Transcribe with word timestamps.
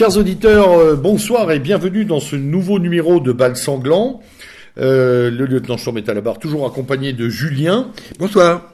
Chers 0.00 0.16
auditeurs, 0.16 0.72
euh, 0.78 0.96
bonsoir 0.96 1.52
et 1.52 1.58
bienvenue 1.58 2.06
dans 2.06 2.20
ce 2.20 2.34
nouveau 2.34 2.78
numéro 2.78 3.20
de 3.20 3.32
Bal 3.32 3.54
Sanglant. 3.54 4.22
Euh, 4.78 5.30
le 5.30 5.44
lieutenant 5.44 5.76
Chaume 5.76 5.98
est 5.98 6.08
à 6.08 6.14
la 6.14 6.22
barre, 6.22 6.38
toujours 6.38 6.66
accompagné 6.66 7.12
de 7.12 7.28
Julien. 7.28 7.90
Bonsoir. 8.18 8.72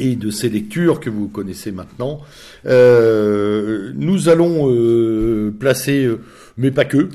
Et 0.00 0.16
de 0.16 0.32
ses 0.32 0.48
lectures 0.48 0.98
que 0.98 1.10
vous 1.10 1.28
connaissez 1.28 1.70
maintenant. 1.70 2.22
Euh, 2.66 3.92
nous 3.94 4.28
allons 4.28 4.68
euh, 4.68 5.54
placer, 5.56 6.10
mais 6.56 6.72
pas 6.72 6.84
que, 6.84 7.08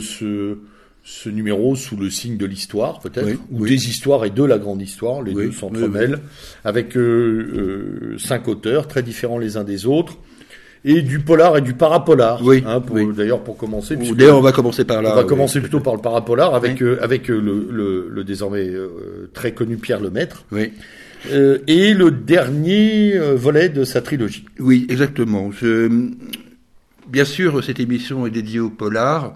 ce, 0.00 0.56
ce 1.04 1.28
numéro 1.28 1.76
sous 1.76 1.96
le 1.96 2.10
signe 2.10 2.36
de 2.36 2.46
l'histoire, 2.46 2.98
peut-être, 2.98 3.26
Oui, 3.26 3.38
ou 3.52 3.62
oui. 3.62 3.70
des 3.70 3.88
histoires 3.90 4.24
et 4.24 4.30
de 4.30 4.42
la 4.42 4.58
grande 4.58 4.82
histoire. 4.82 5.22
Les 5.22 5.34
Oui, 5.34 5.46
deux 5.46 5.52
s'entremêlent, 5.52 6.18
avec 6.64 6.98
cinq 8.18 8.48
auteurs 8.48 8.88
très 8.88 9.04
différents 9.04 9.38
les 9.38 9.56
uns 9.56 9.62
des 9.62 9.86
autres. 9.86 10.18
Et 10.86 11.00
du 11.00 11.20
polar 11.20 11.56
et 11.56 11.62
du 11.62 11.72
parapolar. 11.72 12.42
Oui, 12.44 12.62
hein, 12.66 12.82
oui. 12.90 13.06
D'ailleurs, 13.16 13.42
pour 13.42 13.56
commencer. 13.56 13.96
D'ailleurs, 13.96 14.36
on 14.38 14.42
va 14.42 14.52
commencer 14.52 14.84
par 14.84 15.00
là. 15.00 15.12
on 15.12 15.16
va 15.16 15.22
oui. 15.22 15.26
commencer 15.28 15.60
plutôt 15.60 15.80
par 15.80 15.94
le 15.94 16.00
parapolar 16.02 16.54
avec, 16.54 16.72
Oui. 16.80 16.86
euh, 16.86 16.98
avec 17.02 17.30
euh, 17.30 17.40
le, 17.40 17.68
le, 17.70 18.08
le 18.10 18.24
désormais 18.24 18.68
euh, 18.68 19.30
très 19.32 19.52
connu 19.52 19.76
Pierre 19.78 20.00
Lemaître. 20.00 20.44
Oui, 20.52 20.72
Euh, 21.32 21.56
et 21.66 21.94
le 21.94 22.10
dernier 22.10 23.18
volet 23.34 23.70
de 23.70 23.84
sa 23.84 24.02
trilogie. 24.02 24.44
oui, 24.58 24.86
exactement. 24.90 25.50
Je... 25.52 25.88
Bien 27.08 27.24
sûr, 27.24 27.64
cette 27.64 27.80
émission 27.80 28.26
est 28.26 28.30
dédiée 28.30 28.60
au 28.60 28.68
polar. 28.68 29.34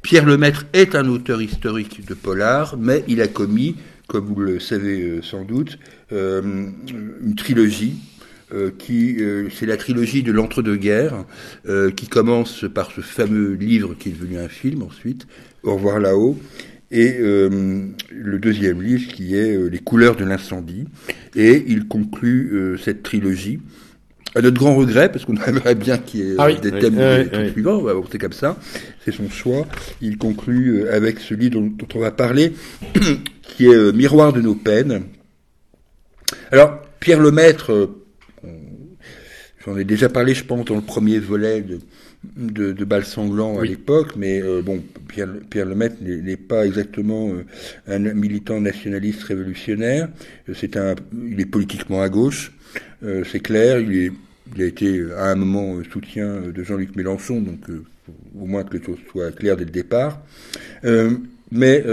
Pierre 0.00 0.24
Lemaître 0.24 0.64
est 0.72 0.94
un 0.94 1.06
auteur 1.08 1.42
historique 1.42 2.06
de 2.08 2.14
polar, 2.14 2.76
mais 2.78 3.04
il 3.08 3.20
a 3.20 3.28
commis, 3.28 3.76
comme 4.08 4.24
vous 4.24 4.40
le 4.40 4.58
savez 4.58 5.20
sans 5.22 5.44
doute, 5.44 5.78
une 6.10 7.34
trilogie. 7.36 7.94
Euh, 8.52 8.70
qui 8.76 9.16
euh, 9.20 9.48
c'est 9.50 9.66
la 9.66 9.76
trilogie 9.76 10.22
de 10.22 10.32
l'entre-deux-guerres 10.32 11.24
euh, 11.68 11.90
qui 11.90 12.06
commence 12.08 12.64
par 12.72 12.90
ce 12.90 13.00
fameux 13.00 13.52
livre 13.54 13.94
qui 13.98 14.10
est 14.10 14.12
devenu 14.12 14.38
un 14.38 14.48
film 14.48 14.82
ensuite 14.82 15.26
Au 15.62 15.74
revoir 15.74 16.00
là-haut 16.00 16.38
et 16.90 17.16
le 17.20 18.38
deuxième 18.38 18.82
livre 18.82 19.10
qui 19.14 19.34
est 19.34 19.56
Les 19.70 19.78
couleurs 19.78 20.14
de 20.14 20.26
l'incendie 20.26 20.84
et 21.34 21.64
il 21.66 21.88
conclut 21.88 22.76
cette 22.82 23.02
trilogie 23.02 23.60
à 24.34 24.40
notre 24.42 24.58
grand 24.58 24.74
regret, 24.76 25.10
parce 25.10 25.24
qu'on 25.24 25.36
aimerait 25.46 25.74
bien 25.74 25.96
qu'il 25.96 26.20
y 26.20 26.30
ait 26.32 26.34
Ah 26.38 26.46
oui, 26.48 26.58
des 26.60 26.70
oui, 26.70 26.80
thèmes 26.80 26.98
oui, 26.98 27.50
suivants, 27.52 27.82
bah, 27.82 27.94
bon, 27.94 28.04
c'est 28.10 28.18
comme 28.18 28.32
ça, 28.32 28.58
c'est 29.04 29.12
son 29.12 29.28
choix. 29.28 29.66
Il 30.00 30.16
conclut 30.18 30.88
avec 30.88 31.18
ce 31.20 31.34
livre 31.34 31.52
dont, 31.60 31.66
dont 31.66 31.88
on 31.94 31.98
va 31.98 32.10
parler, 32.10 32.52
qui 33.42 33.66
est 33.66 33.92
Miroir 33.92 34.32
de 34.32 34.40
nos 34.40 34.54
peines. 34.54 35.02
Alors, 36.50 36.78
Pierre 37.00 37.20
Lemaître, 37.20 37.70
on- 37.70 38.01
j'en 39.64 39.76
ai 39.76 39.84
déjà 39.84 40.08
parlé, 40.08 40.34
je 40.34 40.44
pense, 40.44 40.64
dans 40.64 40.74
le 40.76 40.82
premier 40.82 41.18
volet 41.18 41.62
de, 41.62 41.78
de, 42.36 42.72
de 42.72 42.84
Bal 42.84 43.04
Sanglant 43.04 43.58
à 43.58 43.64
l'époque, 43.64 44.14
mais 44.16 44.42
euh, 44.42 44.62
bon, 44.62 44.82
Pierre, 45.08 45.28
Pierre 45.50 45.66
Lemaître 45.66 45.96
n'est 46.00 46.36
pas 46.36 46.66
exactement 46.66 47.32
euh, 47.32 47.44
un 47.86 47.98
militant 48.14 48.60
nationaliste 48.60 49.22
révolutionnaire. 49.24 50.08
Euh, 50.48 50.54
C'est 50.56 50.76
un, 50.76 50.94
il 51.30 51.40
est 51.40 51.46
politiquement 51.46 52.02
à 52.02 52.08
gauche, 52.08 52.52
euh, 53.04 53.24
c'est 53.30 53.40
clair. 53.40 53.80
Il, 53.80 53.96
est, 53.96 54.12
il 54.54 54.62
a 54.62 54.66
été 54.66 55.04
à 55.16 55.30
un 55.30 55.34
moment 55.36 55.82
soutien 55.92 56.40
de 56.54 56.62
Jean-Luc 56.62 56.94
Mélenchon, 56.96 57.40
donc 57.40 57.60
au 58.38 58.46
moins 58.46 58.64
que 58.64 58.76
les 58.76 58.84
choses 58.84 58.98
soient 59.10 59.32
claires 59.32 59.56
dès 59.56 59.64
le 59.64 59.70
départ. 59.70 60.20
Mais 61.50 61.84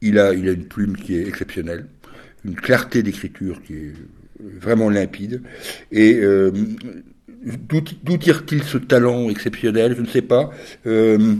il 0.00 0.18
a, 0.18 0.32
il 0.34 0.48
a 0.48 0.52
une 0.52 0.64
plume 0.64 0.96
qui 0.96 1.16
est 1.16 1.26
exceptionnelle, 1.26 1.86
une 2.44 2.54
clarté 2.54 3.02
d'écriture 3.02 3.60
qui 3.62 3.74
est 3.74 3.92
vraiment 4.40 4.90
limpide. 4.90 5.42
Et 5.92 6.14
euh, 6.14 6.50
d'où 7.68 8.16
tire-t-il 8.18 8.62
ce 8.62 8.78
talent 8.78 9.28
exceptionnel? 9.30 9.94
Je 9.96 10.02
ne 10.02 10.06
sais 10.06 10.22
pas. 10.22 10.50
Euh, 10.86 11.34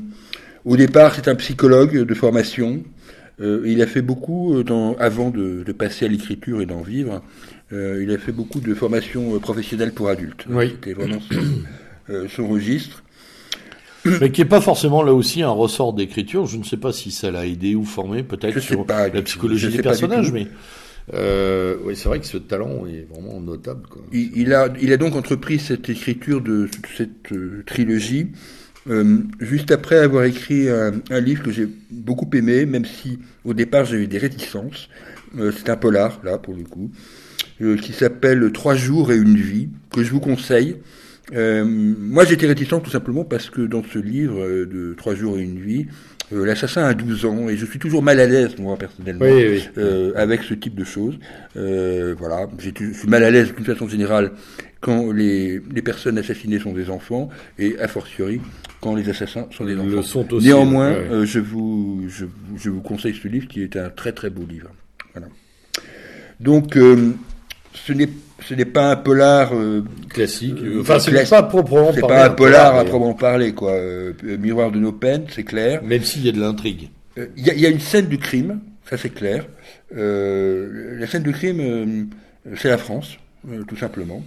au 0.65 0.77
départ, 0.77 1.15
c'est 1.15 1.29
un 1.29 1.35
psychologue 1.35 2.05
de 2.05 2.15
formation. 2.15 2.83
Euh, 3.41 3.63
il 3.67 3.83
a 3.83 3.87
fait 3.87 4.03
beaucoup, 4.03 4.63
dans, 4.63 4.95
avant 4.97 5.31
de, 5.31 5.63
de 5.65 5.73
passer 5.73 6.05
à 6.05 6.09
l'écriture 6.09 6.61
et 6.61 6.67
d'en 6.67 6.83
vivre, 6.83 7.23
il 7.73 8.11
a 8.15 8.19
fait 8.19 8.31
beaucoup 8.33 8.61
de 8.61 8.73
formation 8.75 9.35
euh, 9.35 9.39
professionnelle 9.41 9.93
pour 9.93 10.09
adultes. 10.09 10.45
Oui. 10.49 10.71
C'était 10.71 10.93
vraiment 10.93 11.21
son, 11.21 12.29
son 12.29 12.49
registre. 12.49 13.03
Mais 14.21 14.31
qui 14.31 14.43
est 14.43 14.45
pas 14.45 14.61
forcément 14.61 15.03
là 15.03 15.15
aussi 15.15 15.43
un 15.43 15.49
ressort 15.49 15.95
d'écriture. 15.95 16.45
Je 16.47 16.59
ne 16.59 16.63
sais 16.63 16.77
pas 16.77 16.93
si 16.93 17.11
ça 17.11 17.31
l'a 17.31 17.47
aidé 17.47 17.75
ou 17.75 17.85
formé 17.85 18.23
peut-être 18.23 18.61
sur 18.61 18.85
pas 18.85 19.09
la 19.09 19.23
psychologie 19.23 19.69
des 19.69 19.83
personnages. 19.83 20.31
Mais 20.31 20.47
euh, 21.13 21.77
oui, 21.85 21.97
c'est 21.97 22.09
vrai 22.09 22.19
que 22.21 22.27
ce 22.27 22.39
talent 22.39 22.87
est 22.87 23.07
vraiment 23.11 23.41
notable. 23.41 23.83
Il, 24.13 24.55
a, 24.55 24.73
il 24.81 24.93
a 24.93 24.97
donc 24.97 25.15
entrepris 25.15 25.59
cette 25.59 25.89
écriture 25.91 26.41
de 26.41 26.69
cette 26.97 27.33
euh, 27.33 27.63
trilogie 27.67 28.29
euh, 28.89 29.21
juste 29.41 29.71
après 29.71 29.97
avoir 29.97 30.25
écrit 30.25 30.69
un, 30.69 31.21
livre 31.21 31.43
que 31.43 31.51
j'ai 31.51 31.67
beaucoup 31.91 32.29
aimé, 32.35 32.67
même 32.67 32.85
si 32.85 33.19
au 33.45 33.55
départ 33.55 33.85
j'avais 33.87 34.07
des 34.07 34.19
réticences. 34.19 34.89
Euh, 35.39 35.53
c'est 35.57 35.71
un 35.71 35.77
polar, 35.77 36.21
là, 36.23 36.39
pour 36.39 36.55
le 36.55 36.65
coup, 36.65 36.91
qui 37.81 37.93
s'appelle 37.93 38.53
Trois 38.53 38.75
jours 38.75 39.11
et 39.11 39.17
une 39.17 39.37
vie, 39.37 39.69
que 39.91 40.03
je 40.03 40.11
vous 40.11 40.21
conseille. 40.21 40.77
Moi, 41.33 42.25
j'étais 42.27 42.47
réticent 42.47 42.83
tout 42.83 42.91
simplement 42.91 43.25
parce 43.25 43.49
que 43.49 43.63
dans 43.63 43.83
ce 43.83 43.99
livre 43.99 44.67
de 44.67 44.95
Trois 44.95 45.15
jours 45.15 45.39
et 45.39 45.43
une 45.43 45.59
vie, 45.59 45.87
euh, 46.33 46.45
l'assassin 46.47 46.85
a 46.85 46.95
12 46.95 47.25
ans 47.27 47.49
et 47.49 47.57
je 47.57 47.67
suis 47.67 47.79
toujours 47.79 48.03
mal 48.03 48.19
à 48.21 48.27
l'aise, 48.27 48.57
moi, 48.59 48.77
personnellement 48.77 49.25
Oui, 49.27 49.45
oui. 49.49 49.69
euh, 49.79 50.13
avec 50.17 50.43
ce 50.43 50.55
type 50.55 50.75
de 50.75 50.85
choses. 50.85 51.19
Euh, 51.57 52.15
voilà, 52.19 52.47
je 52.59 52.71
suis 52.93 53.09
mal 53.09 53.23
à 53.25 53.31
l'aise 53.31 53.53
d'une 53.55 53.65
façon 53.65 53.89
générale 53.89 54.33
quand 54.81 55.13
les, 55.13 55.61
les 55.75 55.83
personnes 55.83 56.19
assassinées 56.19 56.59
sont 56.59 56.73
des 56.73 56.91
enfants 56.91 57.29
et 57.59 57.79
a 57.79 57.89
fortiori 57.89 58.41
quand 58.81 58.95
les 58.95 59.09
assassins 59.09 59.47
sont 59.51 59.65
des 59.65 59.77
enfants. 59.77 59.85
Le 59.89 60.03
sont 60.03 60.35
aussi. 60.35 60.47
Néanmoins, 60.47 60.93
ouais. 60.93 61.27
je, 61.27 61.41
vous, 61.41 62.05
je, 62.09 62.25
vous- 62.25 62.59
je 62.59 62.71
vous 62.71 62.81
conseille 62.83 63.15
ce 63.15 63.29
livre 63.29 63.49
qui 63.49 63.63
est 63.63 63.77
un 63.77 63.89
très 63.91 64.13
très 64.13 64.31
beau 64.31 64.45
livre. 64.47 64.71
Voilà. 65.15 65.29
Donc, 66.41 66.75
ce 66.75 67.93
n'est 67.93 68.09
ce 68.49 68.55
n'est 68.55 68.65
pas 68.65 68.91
un 68.91 68.97
polar, 68.97 69.55
euh, 69.55 69.83
classique. 70.09 70.57
euh, 70.63 70.81
Enfin, 70.81 70.99
c'est 70.99 71.11
classique. 71.11 71.31
pas 71.31 71.43
proprement 71.45 71.93
c'est 71.95 72.01
pas 72.01 72.27
un 72.27 72.31
polar 72.31 72.75
à 72.77 72.85
proprement 72.85 73.15
parler, 73.15 73.53
quoi. 73.53 73.73
Euh, 73.73 74.13
Miroir 74.39 74.71
de 74.71 74.79
nos 74.79 74.93
peines, 74.93 75.25
c'est 75.31 75.45
clair. 75.45 75.83
Même 75.83 76.03
s'il 76.05 76.25
y 76.25 76.29
a 76.29 76.33
de 76.33 76.41
l'intrigue. 76.41 76.91
Euh, 77.19 77.27
Il 77.37 77.47
y, 77.47 77.51
a- 77.51 77.55
il 77.55 77.61
y 77.61 77.67
a 77.67 77.71
une 77.71 77.81
scène 77.81 78.09
de 78.09 78.17
crime, 78.17 78.61
ça 78.89 78.97
c'est 78.97 79.11
clair. 79.11 79.47
La 79.95 81.07
scène 81.07 81.23
de 81.23 81.31
crime, 81.33 82.09
c'est 82.57 82.69
la 82.69 82.79
France, 82.79 83.17
tout 83.69 83.77
simplement, 83.77 84.23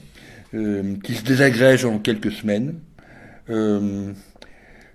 qui 1.04 1.14
se 1.14 1.24
désagrège 1.24 1.86
en 1.86 2.00
quelques 2.00 2.32
semaines. 2.32 2.76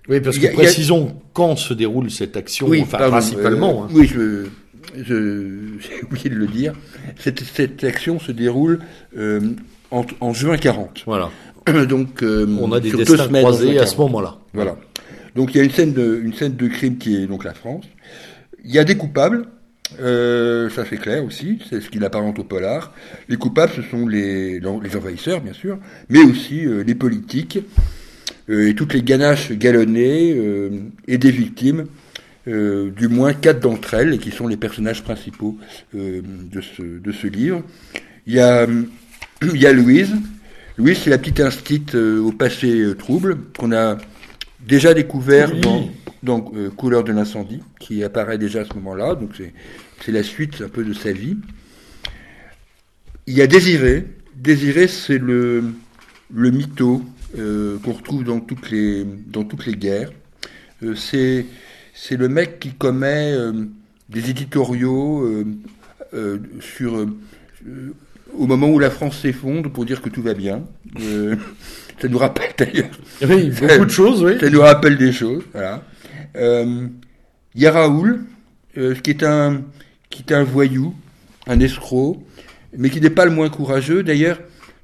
Oui, 0.09 0.19
parce 0.19 0.37
que 0.37 0.47
a- 0.47 0.49
a- 0.49 0.53
précisons 0.53 1.15
quand 1.33 1.55
se 1.55 1.73
déroule 1.73 2.11
cette 2.11 2.35
action, 2.35 2.67
enfin 2.81 2.97
pardon, 2.97 3.11
principalement. 3.11 3.85
hein. 3.85 3.87
Oui, 3.93 4.05
je, 4.05 4.47
j'ai 4.95 6.03
oublié 6.03 6.29
de 6.29 6.35
le 6.35 6.47
dire. 6.47 6.73
Cette, 7.19 7.41
cette 7.41 7.83
action 7.83 8.19
se 8.19 8.31
déroule 8.31 8.79
euh, 9.17 9.39
en, 9.91 10.05
en 10.19 10.33
juin 10.33 10.57
40. 10.57 11.03
Voilà. 11.05 11.29
Donc, 11.87 12.23
euh, 12.23 12.45
On 12.59 12.71
a 12.71 12.79
des 12.79 12.89
sur 12.89 12.99
destins 12.99 13.25
semaines 13.25 13.43
croisés 13.43 13.79
à 13.79 13.85
ce 13.85 13.95
40. 13.95 14.11
moment-là. 14.11 14.37
Voilà. 14.53 14.77
Donc 15.35 15.53
il 15.53 15.57
y 15.57 15.61
a 15.61 15.63
une 15.63 15.71
scène 15.71 15.93
de, 15.93 16.21
une 16.23 16.33
scène 16.33 16.55
de 16.55 16.67
crime 16.67 16.97
qui 16.97 17.15
est 17.15 17.27
donc 17.27 17.43
la 17.43 17.53
France. 17.53 17.85
Il 18.63 18.71
y 18.71 18.79
a 18.79 18.83
des 18.83 18.95
coupables, 18.95 19.47
euh, 19.99 20.69
ça 20.69 20.83
c'est 20.89 20.97
clair 20.97 21.23
aussi, 21.23 21.59
c'est 21.69 21.81
ce 21.81 21.89
qui 21.89 22.03
apparente 22.03 22.39
au 22.39 22.43
polar. 22.43 22.93
Les 23.29 23.35
coupables, 23.35 23.71
ce 23.75 23.81
sont 23.81 24.07
les, 24.07 24.59
les 24.59 24.95
envahisseurs, 24.95 25.41
bien 25.41 25.53
sûr, 25.53 25.79
mais 26.09 26.21
aussi 26.21 26.65
euh, 26.65 26.83
les 26.83 26.95
politiques 26.95 27.59
euh, 28.49 28.69
et 28.69 28.75
toutes 28.75 28.93
les 28.93 29.01
ganaches 29.01 29.51
galonnées 29.53 30.35
et 31.07 31.17
des 31.17 31.31
victimes, 31.31 31.85
euh, 32.47 32.91
du 32.91 33.07
moins 33.07 33.33
quatre 33.33 33.59
d'entre 33.59 33.93
elles, 33.93 34.13
et 34.13 34.17
qui 34.17 34.31
sont 34.31 34.47
les 34.47 34.57
personnages 34.57 35.03
principaux 35.03 35.57
euh, 35.95 36.21
de, 36.23 36.61
ce, 36.61 36.81
de 36.81 37.11
ce 37.11 37.27
livre. 37.27 37.63
Il 38.27 38.33
y 38.33 38.39
a, 38.39 38.67
il 39.41 39.61
y 39.61 39.65
a 39.65 39.73
Louise. 39.73 40.13
Louise, 40.77 40.97
c'est 41.03 41.09
la 41.09 41.17
petite 41.17 41.39
instite 41.39 41.95
euh, 41.95 42.19
au 42.19 42.31
passé 42.31 42.79
euh, 42.79 42.95
trouble 42.95 43.37
qu'on 43.57 43.71
a 43.71 43.97
déjà 44.65 44.93
découvert 44.93 45.51
Oui. 45.53 45.61
dans, 45.61 45.89
dans 46.23 46.51
euh, 46.55 46.69
Couleur 46.69 47.03
de 47.03 47.11
l'incendie, 47.11 47.61
qui 47.79 48.03
apparaît 48.03 48.37
déjà 48.37 48.61
à 48.61 48.65
ce 48.65 48.73
moment-là. 48.75 49.15
Donc 49.15 49.31
c'est 49.37 49.53
c'est 50.03 50.11
la 50.11 50.23
suite 50.23 50.61
un 50.61 50.67
peu 50.69 50.83
de 50.83 50.93
sa 50.93 51.11
vie. 51.13 51.37
Il 53.27 53.35
y 53.35 53.41
a 53.41 53.47
Désiré. 53.47 54.05
Désiré, 54.35 54.87
c'est 54.87 55.17
le 55.17 55.63
le 56.33 56.51
mytho 56.51 57.03
euh, 57.37 57.77
qu'on 57.79 57.93
retrouve 57.93 58.23
dans 58.23 58.39
toutes 58.39 58.69
les 58.71 59.05
dans 59.27 59.43
toutes 59.43 59.65
les 59.65 59.75
guerres. 59.75 60.11
Euh, 60.83 60.95
c'est 60.95 61.45
c'est 61.93 62.17
le 62.17 62.27
mec 62.27 62.59
qui 62.59 62.71
commet 62.71 63.33
euh, 63.33 63.53
des 64.09 64.29
éditoriaux 64.31 65.23
euh, 65.25 65.45
euh, 66.13 66.37
sur 66.59 67.05
au 68.35 68.47
moment 68.47 68.69
où 68.69 68.79
la 68.79 68.89
France 68.89 69.19
s'effondre 69.19 69.71
pour 69.71 69.85
dire 69.85 70.01
que 70.01 70.09
tout 70.09 70.23
va 70.23 70.33
bien. 70.33 70.63
Ça 72.01 72.07
nous 72.09 72.17
rappelle 72.17 72.51
d'ailleurs 72.57 72.89
Oui, 73.21 73.51
beaucoup 73.51 73.85
de 73.85 73.91
choses, 73.91 74.23
oui. 74.23 74.37
ça 74.39 74.49
nous 74.49 74.59
rappelle 74.59 74.97
des 74.97 75.13
choses, 75.13 75.43
voilà. 75.53 75.83
Il 76.35 77.61
y 77.61 77.67
a 77.67 77.71
Raoul, 77.71 78.25
qui 78.73 79.11
est 79.11 79.23
un 79.23 79.61
qui 80.09 80.23
est 80.27 80.33
un 80.33 80.43
voyou, 80.43 80.95
un 81.47 81.59
escroc, 81.59 82.21
mais 82.75 82.89
qui 82.89 82.99
n'est 82.99 83.11
pas 83.11 83.25
le 83.25 83.31
moins 83.31 83.49
courageux. 83.49 84.03
D'ailleurs, 84.03 84.39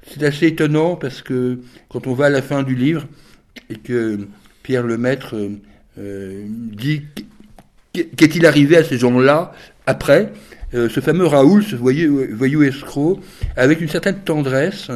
c'est 0.08 0.24
assez 0.24 0.48
étonnant 0.48 0.96
parce 0.96 1.22
que 1.22 1.60
quand 1.90 2.08
on 2.08 2.14
va 2.14 2.28
à 2.28 2.30
la 2.30 2.44
fin 2.44 2.64
du 2.64 2.76
livre 2.76 3.08
et 3.70 3.76
que 3.76 4.28
Pierre 4.64 4.86
Lemaître 4.86 5.36
dit 6.00 7.04
qu'est-il 7.94 8.46
arrivé 8.46 8.78
à 8.78 8.84
ces 8.84 8.98
gens-là 8.98 9.51
après? 9.86 10.31
Euh, 10.74 10.88
ce 10.89 11.00
fameux 11.00 11.25
Raoul, 11.25 11.63
ce 11.63 11.75
voyou, 11.75 12.21
voyou 12.31 12.63
escroc, 12.63 13.19
avec 13.56 13.81
une 13.81 13.88
certaine 13.88 14.19
tendresse, 14.19 14.89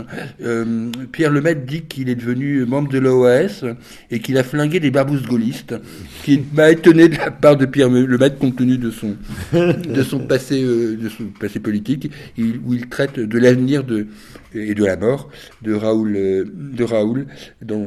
euh, 0.44 0.92
Pierre 1.12 1.32
Lemaitre 1.32 1.62
dit 1.66 1.82
qu'il 1.82 2.10
est 2.10 2.16
devenu 2.16 2.66
membre 2.66 2.90
de 2.90 3.00
l'OAS 3.00 3.66
et 4.12 4.20
qu'il 4.20 4.38
a 4.38 4.44
flingué 4.44 4.80
des 4.80 4.92
barbouzes 4.92 5.26
gaullistes, 5.26 5.76
ce 6.20 6.26
qui 6.26 6.44
m'a 6.54 6.70
étonné 6.70 7.10
de 7.10 7.18
la 7.18 7.32
part 7.32 7.58
de 7.58 7.66
Pierre 7.66 7.90
Lemaitre 7.90 8.38
compte 8.38 8.58
tenu 8.58 8.78
de 8.78 8.92
son, 8.92 9.16
de 9.54 10.04
son, 10.04 10.20
passé, 10.20 10.62
euh, 10.64 10.96
de 10.96 11.10
son 11.10 11.26
passé 11.40 11.60
politique, 11.60 12.12
où 12.38 12.74
il 12.74 12.88
traite 12.88 13.20
de 13.20 13.40
l'avenir 13.40 13.84
de, 13.84 14.08
et 14.54 14.76
de 14.76 14.86
la 14.86 14.96
mort 14.96 15.30
de 15.62 15.74
Raoul, 15.74 16.14
de 16.14 16.84
Raoul 16.84 17.26
dans, 17.62 17.84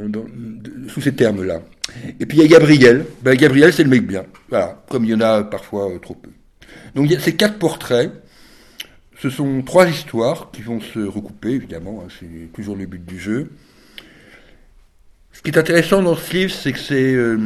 sous 0.89 1.01
ces 1.01 1.13
termes-là. 1.13 1.63
Et 2.19 2.27
puis 2.27 2.39
il 2.39 2.43
y 2.43 2.45
a 2.45 2.49
Gabriel. 2.49 3.05
Ben, 3.23 3.37
Gabriel, 3.37 3.73
c'est 3.73 3.85
le 3.85 3.91
mec 3.91 4.07
bien. 4.07 4.25
Voilà, 4.49 4.83
comme 4.91 5.05
il 5.05 5.11
y 5.11 5.15
en 5.15 5.21
a 5.21 5.45
parfois 5.45 5.89
trop 6.03 6.15
peu. 6.15 6.31
Donc 6.95 7.07
il 7.07 7.13
y 7.13 7.17
a 7.17 7.21
ces 7.21 7.37
quatre 7.37 7.59
portraits. 7.59 8.11
Ce 9.19 9.31
sont 9.31 9.63
trois 9.63 9.89
histoires 9.89 10.51
qui 10.53 10.63
vont 10.63 10.81
se 10.81 10.99
recouper, 10.99 11.51
évidemment, 11.51 12.03
hein, 12.05 12.09
c'est 12.21 12.53
toujours 12.53 12.77
le 12.77 12.85
but 12.85 13.05
du 13.05 13.19
jeu. 13.19 13.51
Ce 15.33 15.41
qui 15.41 15.51
est 15.51 15.59
intéressant 15.59 16.03
dans 16.03 16.17
ce 16.17 16.33
livre, 16.33 16.53
c'est 16.53 16.73
que 16.73 16.79
c'est... 16.79 17.15
Euh, 17.15 17.39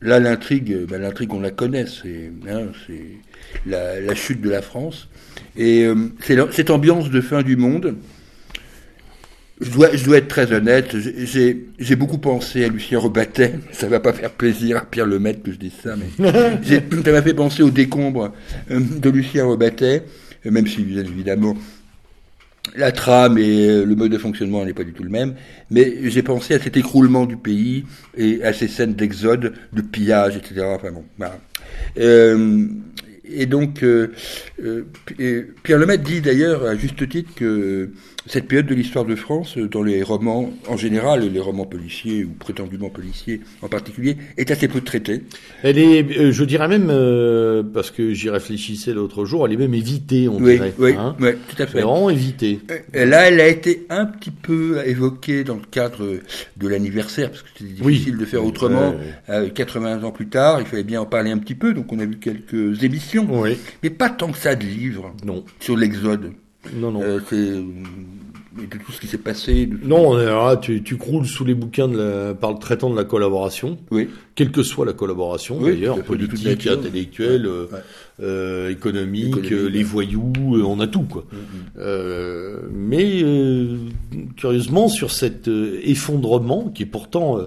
là, 0.00 0.20
l'intrigue, 0.20 0.86
ben, 0.86 1.00
l'intrigue, 1.00 1.32
on 1.32 1.40
la 1.40 1.50
connaît, 1.50 1.86
c'est, 1.86 2.32
hein, 2.48 2.68
la, 3.66 4.14
chute 4.14 4.40
de 4.40 4.50
la 4.50 4.62
France. 4.62 5.08
Et 5.56 5.84
euh, 5.84 5.94
c'est 6.22 6.38
cette 6.52 6.70
ambiance 6.70 7.10
de 7.10 7.20
fin 7.20 7.42
du 7.42 7.56
monde 7.56 7.96
je 9.60 9.70
dois, 9.70 9.94
je 9.94 10.04
dois 10.04 10.18
être 10.18 10.28
très 10.28 10.52
honnête, 10.52 10.96
j'ai 10.96 11.96
beaucoup 11.96 12.18
pensé 12.18 12.64
à 12.64 12.68
Lucien 12.68 12.98
Rebattet, 12.98 13.54
ça 13.72 13.88
va 13.88 14.00
pas 14.00 14.12
faire 14.12 14.30
plaisir 14.30 14.78
à 14.78 14.80
Pierre 14.80 15.06
Lemaitre 15.06 15.42
que 15.42 15.52
je 15.52 15.58
dise 15.58 15.74
ça, 15.82 15.94
mais 15.96 16.06
ça 17.04 17.12
m'a 17.12 17.22
fait 17.22 17.34
penser 17.34 17.62
au 17.62 17.70
décombre 17.70 18.32
euh, 18.70 18.80
de 18.80 19.10
Lucien 19.10 19.44
Rebattet, 19.46 20.04
euh, 20.46 20.50
même 20.50 20.66
si 20.66 20.80
évidemment 20.80 21.56
la 22.76 22.92
trame 22.92 23.38
et 23.38 23.68
euh, 23.68 23.84
le 23.84 23.96
mode 23.96 24.12
de 24.12 24.18
fonctionnement 24.18 24.64
n'est 24.64 24.74
pas 24.74 24.84
du 24.84 24.92
tout 24.92 25.02
le 25.02 25.10
même, 25.10 25.34
mais 25.70 26.10
j'ai 26.10 26.22
pensé 26.22 26.54
à 26.54 26.58
cet 26.58 26.76
écroulement 26.76 27.26
du 27.26 27.36
pays 27.36 27.84
et 28.16 28.42
à 28.42 28.52
ces 28.52 28.68
scènes 28.68 28.94
d'exode, 28.94 29.54
de 29.72 29.82
pillage, 29.82 30.36
etc. 30.36 30.66
Enfin 30.74 30.92
bon, 30.92 31.04
voilà. 31.18 31.38
Euh, 31.98 32.66
et 33.32 33.46
donc, 33.46 33.82
euh, 33.82 34.12
euh, 34.62 34.84
Pierre 35.62 35.78
Lemaitre 35.78 36.02
dit 36.02 36.20
d'ailleurs 36.20 36.64
à 36.64 36.74
juste 36.74 37.08
titre 37.08 37.30
que 37.34 37.90
cette 38.26 38.46
période 38.48 38.66
de 38.66 38.74
l'histoire 38.74 39.04
de 39.04 39.14
France, 39.14 39.56
dans 39.56 39.82
les 39.82 40.02
romans 40.02 40.50
en 40.68 40.76
général, 40.76 41.28
les 41.28 41.40
romans 41.40 41.64
policiers 41.64 42.24
ou 42.24 42.30
prétendument 42.30 42.90
policiers 42.90 43.40
en 43.62 43.68
particulier, 43.68 44.16
est 44.36 44.50
assez 44.50 44.68
peu 44.68 44.80
traitée. 44.80 45.22
Elle 45.62 45.78
est, 45.78 46.18
euh, 46.18 46.32
je 46.32 46.44
dirais 46.44 46.68
même, 46.68 46.88
parce 47.72 47.90
que 47.90 48.12
j'y 48.12 48.30
réfléchissais 48.30 48.92
l'autre 48.92 49.24
jour, 49.24 49.46
elle 49.46 49.52
est 49.52 49.56
même 49.56 49.74
évitée, 49.74 50.28
on 50.28 50.40
dirait. 50.40 50.72
Oui, 50.78 50.94
hein 50.98 51.16
oui, 51.20 51.30
tout 51.48 51.62
à 51.62 51.66
fait. 51.66 51.80
Vraiment 51.80 52.10
évitée. 52.10 52.60
Là, 52.92 53.28
elle 53.28 53.40
a 53.40 53.48
été 53.48 53.86
un 53.90 54.06
petit 54.06 54.30
peu 54.30 54.82
évoquée 54.86 55.44
dans 55.44 55.56
le 55.56 55.62
cadre 55.70 56.18
de 56.56 56.68
l'anniversaire, 56.68 57.30
parce 57.30 57.42
que 57.42 57.48
c'était 57.56 57.72
difficile 57.72 58.16
de 58.16 58.24
faire 58.24 58.44
autrement. 58.44 58.94
80 59.54 60.04
ans 60.04 60.12
plus 60.12 60.28
tard, 60.28 60.60
il 60.60 60.66
fallait 60.66 60.82
bien 60.82 61.00
en 61.00 61.06
parler 61.06 61.30
un 61.30 61.38
petit 61.38 61.54
peu, 61.54 61.74
donc 61.74 61.92
on 61.92 61.98
a 61.98 62.04
vu 62.04 62.18
quelques 62.18 62.82
émissions 62.82 63.26
oui. 63.30 63.58
mais 63.82 63.90
pas 63.90 64.10
tant 64.10 64.30
que 64.32 64.38
ça 64.38 64.54
de 64.54 64.64
livres 64.64 65.14
non. 65.24 65.44
sur 65.60 65.76
l'Exode. 65.76 66.32
Non, 66.74 66.90
non. 66.90 67.02
Euh, 67.02 67.20
c'est 67.28 67.62
de 68.66 68.78
tout 68.84 68.92
ce 68.92 69.00
qui 69.00 69.06
s'est 69.06 69.18
passé. 69.18 69.68
non, 69.82 70.14
là, 70.14 70.56
tu, 70.56 70.82
tu 70.82 70.96
croules 70.96 71.26
sous 71.26 71.44
les 71.44 71.54
bouquins 71.54 71.88
de 71.88 71.96
la, 71.96 72.34
par 72.34 72.52
le 72.52 72.58
traitant 72.58 72.90
de 72.90 72.96
la 72.96 73.04
collaboration. 73.04 73.78
Oui. 73.90 74.08
Quelle 74.34 74.50
que 74.50 74.62
soit 74.62 74.86
la 74.86 74.92
collaboration, 74.92 75.60
d'ailleurs, 75.60 76.02
politique, 76.02 76.66
intellectuelle, 76.66 77.46
euh, 77.46 77.66
euh, 78.22 78.70
économique, 78.70 79.52
euh, 79.52 79.68
les 79.68 79.82
voyous, 79.82 80.32
euh, 80.38 80.62
on 80.62 80.80
a 80.80 80.86
tout, 80.86 81.02
quoi. 81.02 81.24
Mm-hmm. 81.32 82.70
mais 82.72 83.24
curieusement, 84.36 84.88
sur 84.88 85.10
cet 85.10 85.48
effondrement, 85.48 86.70
qui 86.74 86.84
est 86.84 86.86
pourtant 86.86 87.44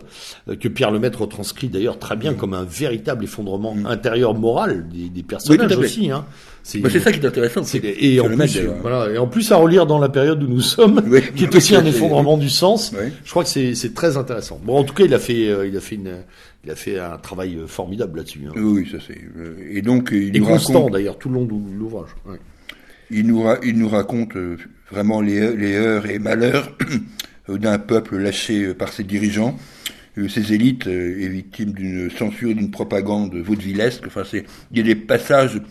que 0.48 0.68
Pierre 0.68 0.92
Lemaître 0.92 1.22
retranscrit 1.22 1.68
d'ailleurs 1.68 2.00
très 2.00 2.16
bien 2.16 2.32
mm. 2.32 2.38
comme 2.38 2.54
un 2.54 2.64
véritable 2.64 3.26
effondrement 3.26 3.76
mm. 3.76 3.86
intérieur 3.88 4.34
moral 4.36 4.88
des, 4.90 5.10
des 5.10 5.24
personnages 5.24 5.78
aussi. 5.78 6.12
Hein. 6.12 6.26
Bah, 6.76 6.90
c'est 6.90 7.00
ça 7.02 7.12
qui 7.12 7.20
est 7.20 7.26
intéressant. 7.26 7.62
et, 7.84 8.20
en 8.22 8.30
plus, 8.30 8.60
voilà, 8.82 9.12
et 9.12 9.18
en 9.18 9.28
plus 9.28 9.52
à 9.52 9.58
relire 9.58 9.86
dans 9.86 10.00
la 10.00 10.08
période 10.08 10.42
où 10.42 10.48
nous 10.48 10.62
sommes, 10.62 11.04
qui 11.36 11.44
est 11.44 11.56
aussi 11.56 11.76
un 11.76 11.86
effondrement 11.86 12.38
du 12.38 12.50
sens. 12.50 12.94
Je 13.24 13.30
crois 13.30 13.44
que 13.44 13.50
c'est 13.50 13.94
très 13.94 14.16
intéressant. 14.18 14.62
Bon, 14.64 14.78
en 14.78 14.84
tout 14.84 14.94
cas, 14.94 15.04
il 15.04 15.14
a 15.14 15.20
fait, 15.20 15.52
il 15.68 15.76
a 15.76 15.82
fait 15.82 15.96
une, 15.96 16.24
il 16.64 16.72
a 16.72 16.76
fait 16.76 17.00
un 17.00 17.18
travail 17.18 17.58
formidable 17.68 18.20
là-dessus. 18.20 18.42
Hein. 18.48 18.54
Oui, 18.56 18.88
ça 18.90 18.98
c'est. 19.06 19.20
Et 19.70 19.82
donc, 19.82 20.10
il 20.12 20.36
et 20.36 20.40
constant 20.40 20.90
d'ailleurs 20.90 21.18
tout 21.18 21.30
le 21.30 21.36
long 21.36 21.46
de 21.46 21.54
l'ouvrage. 21.78 22.10
Il 23.12 23.28
nous, 23.28 23.46
il 23.64 23.78
nous 23.78 23.90
raconte 23.90 24.36
euh, 24.36 24.58
vraiment 24.92 25.22
les, 25.22 25.56
les 25.56 25.76
heures 25.76 26.10
et 26.10 26.20
malheurs 26.20 26.76
d'un 27.48 27.78
peuple 27.78 28.18
lâché 28.18 28.64
euh, 28.64 28.74
par 28.74 28.92
ses 28.92 29.04
dirigeants. 29.04 29.58
Euh, 30.18 30.28
ces 30.28 30.54
élites 30.54 30.88
est 30.88 31.28
victime 31.28 31.74
d'une 31.74 32.10
censure 32.10 32.52
et 32.52 32.54
d'une 32.56 32.72
propagande 32.72 33.36
vaudevillesque. 33.36 34.04
Enfin, 34.08 34.24
c'est, 34.30 34.46
il 34.72 34.78
y 34.78 34.82
a 34.82 34.84
des 34.84 34.96
passages 34.96 35.62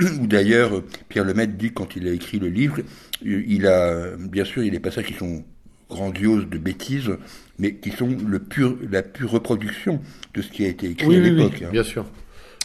où 0.00 0.26
d'ailleurs 0.26 0.82
Pierre 1.08 1.24
Lemaitre 1.24 1.54
dit 1.54 1.72
quand 1.72 1.96
il 1.96 2.06
a 2.08 2.12
écrit 2.12 2.38
le 2.38 2.48
livre, 2.48 2.78
il 3.22 3.66
a 3.66 4.16
bien 4.16 4.44
sûr 4.44 4.62
il 4.62 4.66
y 4.66 4.68
a 4.68 4.72
des 4.72 4.80
passages 4.80 5.06
qui 5.06 5.14
sont 5.14 5.44
grandioses 5.88 6.48
de 6.48 6.58
bêtises, 6.58 7.10
mais 7.58 7.76
qui 7.76 7.90
sont 7.90 8.08
le 8.26 8.38
pur, 8.38 8.76
la 8.90 9.02
pure 9.02 9.30
reproduction 9.30 10.00
de 10.34 10.42
ce 10.42 10.50
qui 10.50 10.64
a 10.64 10.68
été 10.68 10.88
écrit 10.90 11.16
à 11.16 11.20
l'époque. 11.20 11.52
Oui, 11.60 11.64
hein. 11.66 11.70
bien 11.70 11.84
sûr. 11.84 12.06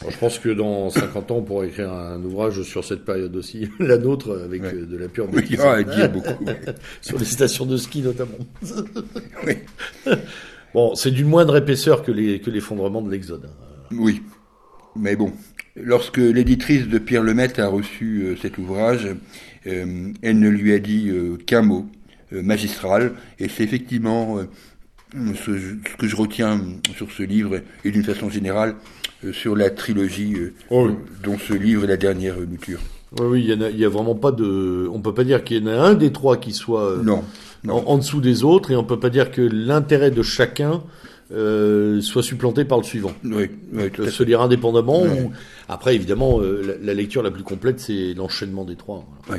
je 0.10 0.18
pense 0.18 0.40
que 0.40 0.50
dans 0.50 0.90
50 0.90 1.32
ans, 1.32 1.38
on 1.38 1.44
pourrait 1.44 1.68
écrire 1.68 1.92
un 1.92 2.22
ouvrage 2.24 2.64
sur 2.64 2.84
cette 2.84 3.06
période 3.06 3.36
aussi, 3.36 3.70
la 3.80 3.98
nôtre, 3.98 4.42
avec 4.44 4.64
euh, 4.64 4.86
de 4.86 4.98
la 4.98 5.08
pure 5.08 5.28
bêtise. 5.28 5.60
Oui, 5.60 5.66
à 5.66 5.84
dire 5.84 6.12
beaucoup. 6.12 6.46
sur 7.02 7.20
les 7.20 7.26
stations 7.26 7.66
de 7.66 7.78
ski 7.78 8.02
notamment. 8.02 8.40
oui. 9.46 9.58
Bon, 10.74 10.96
c'est 10.96 11.12
d'une 11.12 11.28
moindre 11.28 11.58
épaisseur 11.58 12.02
que 12.02 12.12
l'effondrement 12.12 13.02
de 13.02 13.12
l'Exode. 13.12 13.50
Oui, 13.92 14.24
mais 14.96 15.16
bon, 15.16 15.32
lorsque 15.76 16.18
l'éditrice 16.18 16.88
de 16.88 16.98
Pierre 16.98 17.24
Lemaitre 17.24 17.60
a 17.60 17.68
reçu 17.68 18.24
euh, 18.24 18.36
cet 18.42 18.58
ouvrage, 18.58 19.08
euh, 19.68 20.12
elle 20.22 20.40
ne 20.40 20.50
lui 20.50 20.74
a 20.74 20.80
dit 20.80 21.12
qu'un 21.46 21.62
mot. 21.62 21.88
Euh, 22.34 22.42
magistral 22.42 23.14
Et 23.40 23.50
c'est 23.50 23.64
effectivement 23.64 24.38
euh, 24.38 25.34
ce, 25.36 25.52
que 25.98 26.08
je 26.08 26.16
retiens 26.16 26.62
sur 26.96 27.12
ce 27.12 27.24
livre 27.24 27.60
et 27.84 27.92
d'une 27.92 28.04
façon 28.04 28.30
générale 28.30 28.76
euh, 29.26 29.34
sur 29.34 29.56
la 29.56 29.70
trilogie 29.70 30.36
oh 30.70 30.92
dont 31.24 31.38
ce 31.38 31.54
livre 31.54 31.84
est 31.84 31.88
la 31.88 31.98
dernière 31.98 32.38
mouture. 32.40 32.80
Oui, 33.20 33.26
oui, 33.30 33.42
il 33.42 33.50
y, 33.50 33.64
a, 33.64 33.70
il 33.70 33.78
y 33.78 33.84
a 33.84 33.90
vraiment 33.90 34.16
pas 34.16 34.32
de. 34.32 34.88
On 34.94 35.02
peut 35.02 35.14
pas 35.14 35.26
dire 35.26 35.44
qu'il 35.44 35.62
y 35.62 35.68
en 35.68 35.68
a 35.68 35.76
un 35.76 35.94
des 35.94 36.14
trois 36.14 36.38
qui 36.38 36.54
soit 36.54 37.00
non, 37.04 37.24
En, 37.68 37.98
dessous 37.98 38.22
des 38.22 38.46
autres, 38.46 38.72
et 38.72 38.78
on 38.78 38.86
peut 38.86 39.00
pas 39.00 39.10
dire 39.10 39.32
que 39.32 39.42
l'intérêt 39.42 40.12
de 40.12 40.22
chacun 40.22 40.82
soit 42.02 42.24
supplanté 42.24 42.66
par 42.66 42.78
le 42.78 42.84
suivant. 42.84 43.14
Oui, 43.24 43.50
oui 43.74 43.92
tout 43.92 44.06
se 44.08 44.24
lire 44.24 44.42
indépendamment. 44.42 45.04
Ou... 45.04 45.32
Après, 45.70 45.96
évidemment, 45.96 46.40
la, 46.40 46.94
lecture 46.94 47.24
la 47.24 47.32
plus 47.32 47.44
complète, 47.44 47.80
c'est 47.80 48.14
l'enchaînement 48.14 48.66
des 48.66 48.76
trois. 48.76 49.06
Oui. 49.30 49.38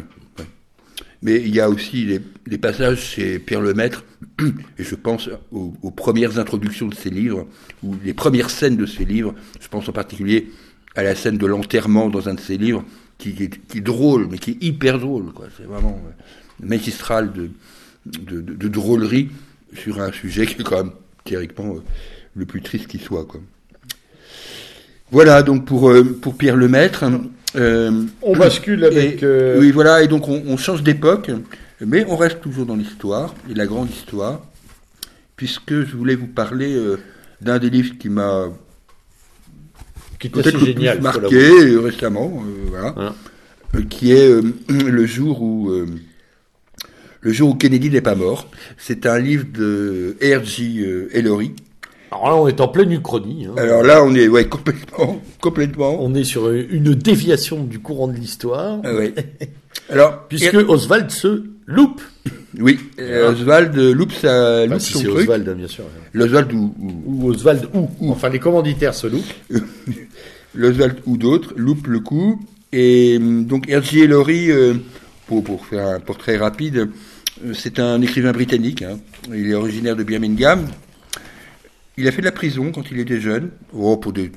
Mais 1.23 1.37
il 1.37 1.55
y 1.55 1.61
a 1.61 1.71
aussi 1.71 2.21
les, 2.47 2.59
passages 2.59 3.01
chez 3.01 3.39
Pierre 3.39 3.61
Lemaître, 3.61 4.05
et 4.79 4.83
je 4.83 4.95
pense 4.97 5.31
aux, 5.53 5.91
premières 5.93 6.39
introductions 6.39 6.89
de 6.89 6.95
ses 6.95 7.11
livres, 7.11 7.47
ou 7.85 7.95
les 8.05 8.13
premières 8.13 8.51
scènes 8.51 8.77
de 8.77 8.87
ses 8.87 9.05
livres. 9.05 9.33
Je 9.61 9.69
pense 9.69 9.89
en 9.89 9.93
particulier 9.93 10.51
à 10.97 11.05
la 11.05 11.15
scène 11.15 11.39
de 11.39 11.47
l'enterrement 11.47 12.11
dans 12.11 12.29
un 12.29 12.35
de 12.35 12.41
ses 12.41 12.59
livres, 12.59 12.85
qui, 13.19 13.37
est, 13.41 13.81
drôle, 13.81 14.27
mais 14.29 14.39
qui 14.39 14.51
est 14.51 14.65
hyper 14.65 14.99
drôle. 14.99 15.27
C'est 15.57 15.63
vraiment 15.63 16.03
euh, 16.05 16.67
magistral 16.67 17.33
de, 17.33 17.51
de, 18.05 18.69
drôlerie 18.69 19.29
sur 19.75 20.01
un 20.01 20.11
sujet 20.11 20.45
qui 20.45 20.61
est 20.61 20.65
quand 20.65 20.83
même 20.83 20.93
théoriquement 21.25 21.75
euh, 21.77 21.83
le 22.35 22.47
plus 22.47 22.63
triste 22.63 22.87
qui 22.87 22.99
soit. 22.99 23.25
Quoi. 23.25 23.41
Voilà 25.11 25.43
donc 25.43 25.67
pour, 25.67 25.91
euh, 25.91 26.05
pour 26.05 26.37
Pierre 26.37 26.57
Lemaître. 26.57 27.05
Euh, 27.55 28.05
on 28.23 28.37
bascule 28.37 28.85
avec. 28.85 29.23
Euh, 29.23 29.61
oui, 29.61 29.71
voilà, 29.71 30.03
et 30.03 30.09
donc 30.09 30.29
on, 30.29 30.57
change 30.57 30.83
d'époque, 30.83 31.31
mais 31.81 32.05
on 32.09 32.17
reste 32.17 32.41
toujours 32.41 32.67
dans 32.67 32.77
l'histoire, 32.77 33.35
et 33.51 33.55
la 33.55 33.67
grande 33.67 33.91
histoire, 33.91 34.41
puisque 35.37 35.85
je 35.85 35.97
voulais 35.97 36.15
vous 36.15 36.27
parler 36.27 36.75
euh, 36.75 36.99
d'un 37.41 37.59
des 37.59 37.69
livres 37.69 37.99
qui 37.99 38.09
m'a 38.09 38.49
qui 40.19 40.29
peut-être 40.29 40.59
génial, 40.65 41.03
marqué 41.03 41.77
récemment, 41.77 42.43
voilà, 42.69 42.95
hein. 42.97 43.15
qui 43.91 44.13
est 44.13 44.31
le 44.69 45.07
jour 45.07 45.43
où 45.43 45.71
le 47.23 47.33
jour 47.33 47.51
où 47.51 47.55
Kennedy 47.55 47.89
n'est 47.91 48.01
pas 48.03 48.15
mort. 48.15 48.49
C'est 48.79 49.07
un 49.07 49.19
livre 49.19 49.47
de 49.53 50.17
R.J. 50.23 50.85
Ellory 51.13 51.53
alors 52.13 52.29
là, 52.29 52.37
on 52.37 52.47
est 52.47 52.61
en 52.61 52.69
pleine 52.69 52.93
uchronie. 52.93 53.47
Hein. 53.47 53.55
Alors 53.57 53.83
là, 53.83 54.05
on 54.05 54.15
est 54.15 54.29
ouais, 54.29 54.47
complètement, 54.47 55.23
complètement. 55.41 55.97
On 55.99 56.15
est 56.15 56.25
sur 56.25 56.51
une 56.51 56.95
déviation 56.95 57.65
du 57.65 57.79
courant 57.79 58.07
de 58.07 58.13
l'histoire. 58.13 58.81
Ah, 58.85 58.91
oui. 58.95 59.15
Alors, 59.89 60.27
puisque 60.29 60.55
Oswald 60.69 61.11
se 61.11 61.45
loupe. 61.67 62.03
Oui, 62.61 62.79
euh, 63.01 63.33
Oswald 63.33 63.75
loupe 63.75 64.13
sa 64.13 64.65
Enfin, 64.65 64.67
loupe 64.67 64.81
si 64.81 64.93
son 64.93 64.99
c'est 64.99 65.05
truc. 65.07 65.21
Oswald, 65.23 65.49
hein, 65.49 65.55
bien 65.55 65.69
sûr. 65.69 65.85
L'Oswald 66.13 66.53
ou, 66.53 66.75
ou- 66.79 66.93
Ou 67.07 67.31
Oswald, 67.31 67.67
ou. 67.73 67.89
Enfin, 68.11 68.29
les 68.29 68.39
commanditaires 68.39 68.95
se 68.95 69.07
loupent. 69.07 69.33
l'Oswald 70.55 70.97
ou 71.07 71.17
d'autres 71.17 71.55
loupent 71.57 71.87
le 71.87 72.01
coup. 72.01 72.41
Et 72.73 73.19
donc 73.19 73.67
R.J. 73.71 74.01
Ellory, 74.01 74.51
euh, 74.51 74.75
pour, 75.27 75.43
pour 75.43 75.65
faire 75.65 75.87
un 75.87 76.01
portrait 76.01 76.37
rapide, 76.37 76.77
euh, 76.77 76.87
c'est 77.55 77.79
un 77.79 78.01
écrivain 78.03 78.33
britannique. 78.33 78.83
hein. 78.83 78.99
Il 79.33 79.51
est 79.51 79.55
originaire 79.55 79.97
de 79.97 80.03
Birmingham. 80.03 80.67
Il 81.97 82.09
a 82.09 82.13
fait 82.13 82.21
de 82.23 82.27
la 82.27 82.33
prison 82.33 82.73
quand 82.73 82.91
il 82.91 82.99
était 83.01 83.21
jeune, 83.21 83.51
oh, 83.75 83.97
pour 83.97 84.13
des, 84.13 84.33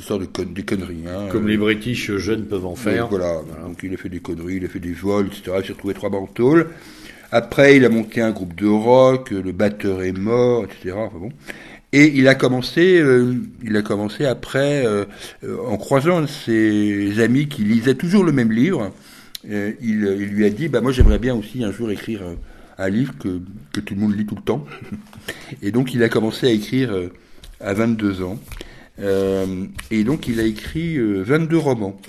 sortes 0.00 0.20
de 0.22 0.26
con- 0.26 0.46
des 0.54 0.62
conneries. 0.62 1.04
hein. 1.08 1.28
Comme 1.30 1.48
les 1.48 1.56
British 1.56 2.10
jeunes 2.16 2.44
peuvent 2.44 2.66
en 2.66 2.74
faire. 2.76 3.08
Donc, 3.08 3.18
voilà. 3.18 3.40
Donc 3.64 3.78
il 3.82 3.94
a 3.94 3.96
fait 3.96 4.08
des 4.10 4.20
conneries, 4.20 4.56
il 4.56 4.64
a 4.64 4.68
fait 4.68 4.80
des 4.80 4.92
vols, 4.92 5.26
etc. 5.26 5.56
Il 5.60 5.66
s'est 5.66 5.72
retrouvé 5.72 5.94
trois 5.94 6.10
bancs. 6.10 6.28
Après, 7.30 7.76
il 7.76 7.84
a 7.84 7.88
monté 7.88 8.20
un 8.22 8.30
groupe 8.30 8.54
de 8.54 8.66
rock, 8.66 9.30
le 9.30 9.52
batteur 9.52 10.02
est 10.02 10.12
mort, 10.12 10.64
etc. 10.64 10.94
Enfin 10.96 11.18
bon. 11.18 11.30
Et 11.92 12.12
il 12.16 12.28
a 12.28 12.34
commencé, 12.34 12.98
euh, 13.00 13.34
il 13.62 13.74
a 13.76 13.82
commencé 13.82 14.26
après, 14.26 14.84
euh, 14.86 15.04
en 15.66 15.78
croisant 15.78 16.26
ses 16.26 17.18
amis 17.20 17.48
qui 17.48 17.62
lisaient 17.62 17.94
toujours 17.94 18.24
le 18.24 18.32
même 18.32 18.52
livre, 18.52 18.92
euh, 19.50 19.72
il, 19.80 20.04
il 20.20 20.28
lui 20.28 20.44
a 20.44 20.50
dit, 20.50 20.68
bah 20.68 20.82
moi 20.82 20.92
j'aimerais 20.92 21.18
bien 21.18 21.34
aussi 21.34 21.64
un 21.64 21.72
jour 21.72 21.90
écrire 21.90 22.20
euh, 22.24 22.34
un 22.78 22.88
livre 22.88 23.14
que, 23.18 23.40
que 23.72 23.80
tout 23.80 23.94
le 23.94 24.00
monde 24.00 24.16
lit 24.16 24.24
tout 24.26 24.36
le 24.36 24.42
temps. 24.42 24.64
Et 25.62 25.70
donc 25.72 25.94
il 25.94 26.02
a 26.02 26.08
commencé 26.08 26.46
à 26.46 26.50
écrire 26.50 26.92
euh, 26.92 27.08
à 27.60 27.72
22 27.74 28.22
ans. 28.22 28.38
Euh, 29.00 29.46
et 29.92 30.02
donc 30.02 30.26
il 30.26 30.40
a 30.40 30.42
écrit 30.42 30.96
euh, 30.96 31.22
22 31.22 31.56
romans. 31.56 32.00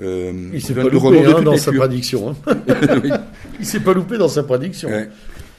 Euh, 0.00 0.50
Il 0.54 0.62
s'est 0.62 0.72
22 0.72 0.90
pas 0.90 1.10
loupé 1.10 1.42
dans 1.44 1.56
sa 1.56 1.72
prédiction. 1.72 2.36
Il 3.60 3.66
s'est 3.66 3.80
pas 3.80 3.92
loupé 3.94 4.16
dans 4.18 4.28
sa 4.28 4.42
prédiction. 4.44 4.88
Ouais. 4.88 5.08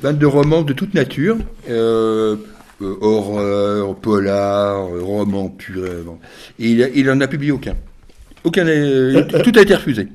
22 0.01 0.27
romans 0.27 0.61
de 0.61 0.71
toute 0.73 0.93
nature, 0.93 1.37
euh, 1.69 2.35
euh, 2.81 2.95
horreur, 3.01 3.95
polar, 3.95 4.85
euh, 4.93 5.01
roman 5.01 5.49
pur. 5.49 5.83
euh. 5.83 6.03
Et 6.59 6.69
il, 6.71 6.83
a- 6.83 6.89
il 6.89 7.09
en 7.09 7.19
a 7.19 7.27
publié 7.27 7.51
aucun. 7.51 7.75
Aucun, 8.43 8.65
euh, 8.67 9.23
tout 9.43 9.51
a 9.55 9.61
été 9.63 9.75
refusé. 9.75 10.07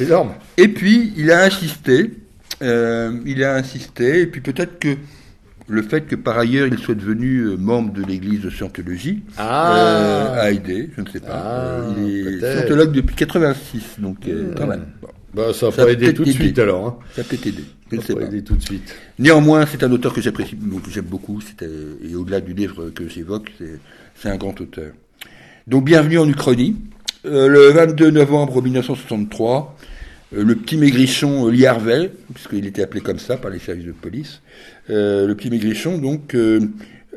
Énorme. 0.00 0.32
Et 0.56 0.68
puis 0.68 1.12
il 1.16 1.30
a 1.30 1.44
insisté, 1.44 2.10
euh, 2.62 3.18
il 3.26 3.42
a 3.44 3.54
insisté, 3.54 4.20
et 4.20 4.26
puis 4.26 4.40
peut-être 4.40 4.78
que 4.78 4.96
le 5.68 5.82
fait 5.82 6.02
que 6.02 6.16
par 6.16 6.36
ailleurs 6.38 6.66
il 6.66 6.78
soit 6.78 6.94
devenu 6.96 7.38
euh, 7.42 7.56
membre 7.56 7.92
de 7.92 8.02
l'église 8.02 8.40
de 8.40 8.50
Scientologie 8.50 9.22
Ah. 9.38 9.76
euh, 9.76 10.40
a 10.42 10.50
aidé, 10.50 10.90
je 10.96 11.00
ne 11.00 11.08
sais 11.08 11.20
pas. 11.20 11.28
Ah, 11.32 11.94
il 11.96 12.42
est 12.42 12.52
scientologue 12.58 12.92
depuis 12.92 13.14
86, 13.14 14.00
donc 14.00 14.16
euh, 14.28 14.52
quand 14.56 14.66
même. 14.66 14.86
Bon, 15.00 15.08
Bah, 15.32 15.52
ça 15.54 15.70
va 15.70 15.90
aider 15.92 16.06
peut-être 16.06 16.16
tout 16.16 16.24
de 16.24 16.30
suite 16.30 16.58
alors. 16.58 16.86
Hein. 16.86 16.96
ça 17.14 17.22
peut 17.22 17.36
aider, 17.36 17.64
je 17.90 17.96
ne 17.96 18.02
sais 18.02 18.14
pas. 18.14 18.20
pas 18.20 18.26
aider 18.26 18.42
tout 18.42 18.56
de 18.56 18.62
suite. 18.62 18.94
Néanmoins, 19.18 19.64
c'est 19.66 19.82
un 19.84 19.92
auteur 19.92 20.12
que 20.12 20.20
j'apprécie, 20.20 20.56
que 20.56 20.90
j'aime 20.90 21.04
beaucoup, 21.04 21.40
euh, 21.62 21.94
et 22.04 22.14
au-delà 22.16 22.40
du 22.40 22.52
livre 22.52 22.90
que 22.90 23.08
j'évoque, 23.08 23.52
c'est, 23.58 24.28
un 24.28 24.36
grand 24.36 24.60
auteur. 24.60 24.92
Donc, 25.66 25.84
bienvenue 25.84 26.18
en 26.18 26.28
Uchronie. 26.28 26.76
Euh, 27.26 27.48
le 27.48 27.68
22 27.70 28.10
novembre 28.10 28.62
1963, 28.62 29.76
euh, 29.78 29.79
le 30.32 30.54
petit 30.54 30.76
maigrichon 30.76 31.46
euh, 31.46 31.50
Lee 31.50 31.66
Harvey, 31.66 32.12
puisqu'il 32.32 32.66
était 32.66 32.82
appelé 32.82 33.00
comme 33.00 33.18
ça 33.18 33.36
par 33.36 33.50
les 33.50 33.58
services 33.58 33.86
de 33.86 33.92
police, 33.92 34.40
euh, 34.88 35.26
le 35.26 35.34
petit 35.34 35.50
maigrichon, 35.50 35.98
donc, 35.98 36.34
euh, 36.34 36.60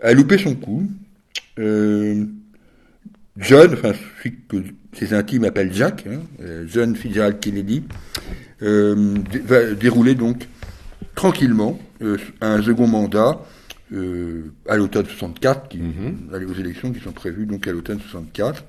a 0.02 0.14
loupé 0.14 0.38
son 0.38 0.56
coup. 0.56 0.90
Euh, 1.60 2.26
John, 3.38 3.74
enfin, 3.74 3.94
celui 4.22 4.38
que 4.48 4.58
ses 4.94 5.14
intimes 5.14 5.44
appellent 5.44 5.74
Jack, 5.74 6.06
hein, 6.08 6.22
euh, 6.42 6.66
John 6.68 6.96
Fitzgerald 6.96 7.40
Kennedy, 7.40 7.84
euh, 8.62 9.16
va 9.46 9.74
dérouler 9.74 10.16
donc 10.16 10.48
tranquillement 11.16 11.80
euh, 12.02 12.18
un 12.42 12.62
second 12.62 12.88
mandat 12.88 13.42
euh, 13.92 14.52
à 14.68 14.78
l'automne 14.78 15.06
64, 15.06 15.70
qui, 15.70 15.82
aller 16.34 16.46
aux 16.46 16.54
élections 16.54 16.92
qui 16.92 17.00
sont 17.00 17.12
prévues 17.12 17.46
donc 17.46 17.68
à 17.68 17.72
l'automne 17.72 18.00
64. 18.00 18.64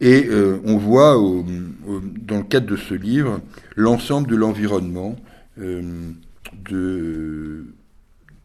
Et 0.00 0.26
euh, 0.28 0.58
on 0.64 0.76
voit 0.78 1.18
au- 1.18 1.44
au- 1.86 2.00
dans 2.20 2.38
le 2.38 2.44
cadre 2.44 2.66
de 2.66 2.76
ce 2.76 2.94
livre 2.94 3.40
l'ensemble 3.76 4.28
de 4.28 4.36
l'environnement, 4.36 5.16
euh, 5.60 5.82
de 6.68 7.64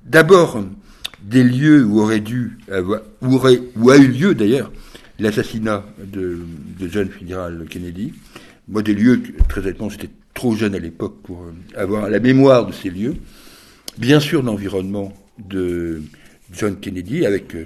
d'abord 0.05 0.63
des 1.23 1.43
lieux 1.43 1.83
où 1.85 1.99
aurait 1.99 2.19
dû 2.21 2.57
avoir, 2.71 3.01
où, 3.21 3.89
a 3.89 3.97
eu 3.97 4.07
lieu 4.07 4.35
d'ailleurs 4.35 4.71
l'assassinat 5.19 5.83
de, 6.05 6.39
John 6.89 7.09
Fitzgerald 7.09 7.67
Kennedy. 7.67 8.13
Moi, 8.67 8.83
des 8.83 8.93
lieux, 8.93 9.21
très 9.49 9.61
honnêtement, 9.61 9.89
j'étais 9.89 10.09
trop 10.33 10.55
jeune 10.55 10.75
à 10.75 10.79
l'époque 10.79 11.15
pour 11.23 11.43
euh, 11.43 11.53
avoir 11.81 12.09
la 12.09 12.19
mémoire 12.19 12.67
de 12.67 12.71
ces 12.71 12.89
lieux. 12.89 13.15
Bien 13.97 14.19
sûr, 14.19 14.43
l'environnement 14.43 15.11
de 15.39 16.01
John 16.53 16.79
Kennedy, 16.79 17.25
avec 17.25 17.55
euh, 17.55 17.65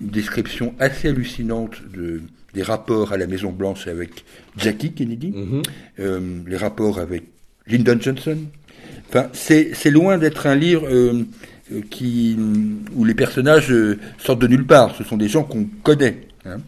une 0.00 0.08
description 0.08 0.74
assez 0.78 1.08
hallucinante 1.08 1.82
de, 1.94 2.22
des 2.58 2.64
rapports 2.64 3.12
à 3.12 3.16
la 3.16 3.28
Maison 3.28 3.52
Blanche 3.52 3.86
avec 3.86 4.24
Jackie 4.56 4.92
Kennedy, 4.92 5.32
euh, 6.00 6.20
les 6.44 6.56
rapports 6.56 6.98
avec 6.98 7.22
Lyndon 7.68 7.98
Johnson. 8.00 8.36
Enfin, 9.08 9.28
c'est 9.32 9.90
loin 9.90 10.18
d'être 10.18 10.46
un 10.48 10.56
livre 10.56 10.84
euh, 10.90 11.22
euh, 11.72 11.80
qui, 11.88 12.36
où 12.96 13.04
les 13.04 13.14
personnages 13.14 13.72
sortent 14.18 14.40
de 14.42 14.48
nulle 14.48 14.66
part. 14.66 14.96
Ce 14.96 15.04
sont 15.04 15.16
des 15.16 15.28
gens 15.28 15.44
qu'on 15.44 15.66
connaît. 15.84 16.16
hein. 16.44 16.58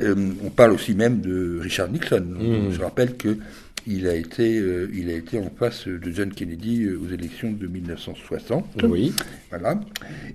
Euh, 0.00 0.14
on 0.42 0.48
parle 0.50 0.72
aussi 0.72 0.94
même 0.94 1.20
de 1.20 1.58
Richard 1.60 1.90
Nixon. 1.90 2.24
Je 2.72 2.80
rappelle 2.80 3.16
que 3.16 3.36
il 3.86 4.08
a 4.08 4.14
été, 4.14 4.58
euh, 4.58 4.88
il 4.94 5.10
a 5.10 5.12
été 5.12 5.38
en 5.38 5.50
face 5.58 5.86
de 5.86 6.10
John 6.10 6.30
Kennedy 6.32 6.88
aux 6.88 7.12
élections 7.12 7.52
de 7.52 7.66
1960. 7.66 8.64
Oui. 8.84 9.12
Voilà. 9.50 9.78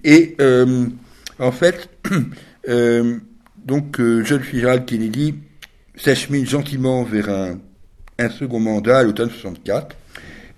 Et 0.03 0.35
euh, 0.39 0.85
en 1.39 1.51
fait, 1.51 1.89
donc 3.69 3.99
euh, 3.99 4.23
John 4.25 4.41
Fitzgerald 4.41 4.85
Kennedy 4.85 5.35
s'achemine 5.95 6.45
gentiment 6.45 7.03
vers 7.03 7.29
un, 7.29 7.59
second 8.31 8.59
mandat 8.59 8.99
à 8.99 9.03
l'automne 9.03 9.29
64. 9.29 9.95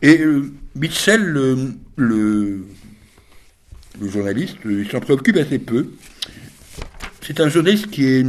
Et 0.02 0.22
euh, 0.22 0.52
Mitchell, 0.76 1.22
le, 1.98 2.66
journaliste, 4.02 4.58
euh, 4.66 4.82
il 4.82 4.90
s'en 4.90 5.02
préoccupe 5.02 5.38
assez 5.38 5.60
peu. 5.60 5.92
C'est 7.22 7.40
un 7.40 7.50
journaliste 7.50 7.90
qui 7.92 8.06
est, 8.06 8.24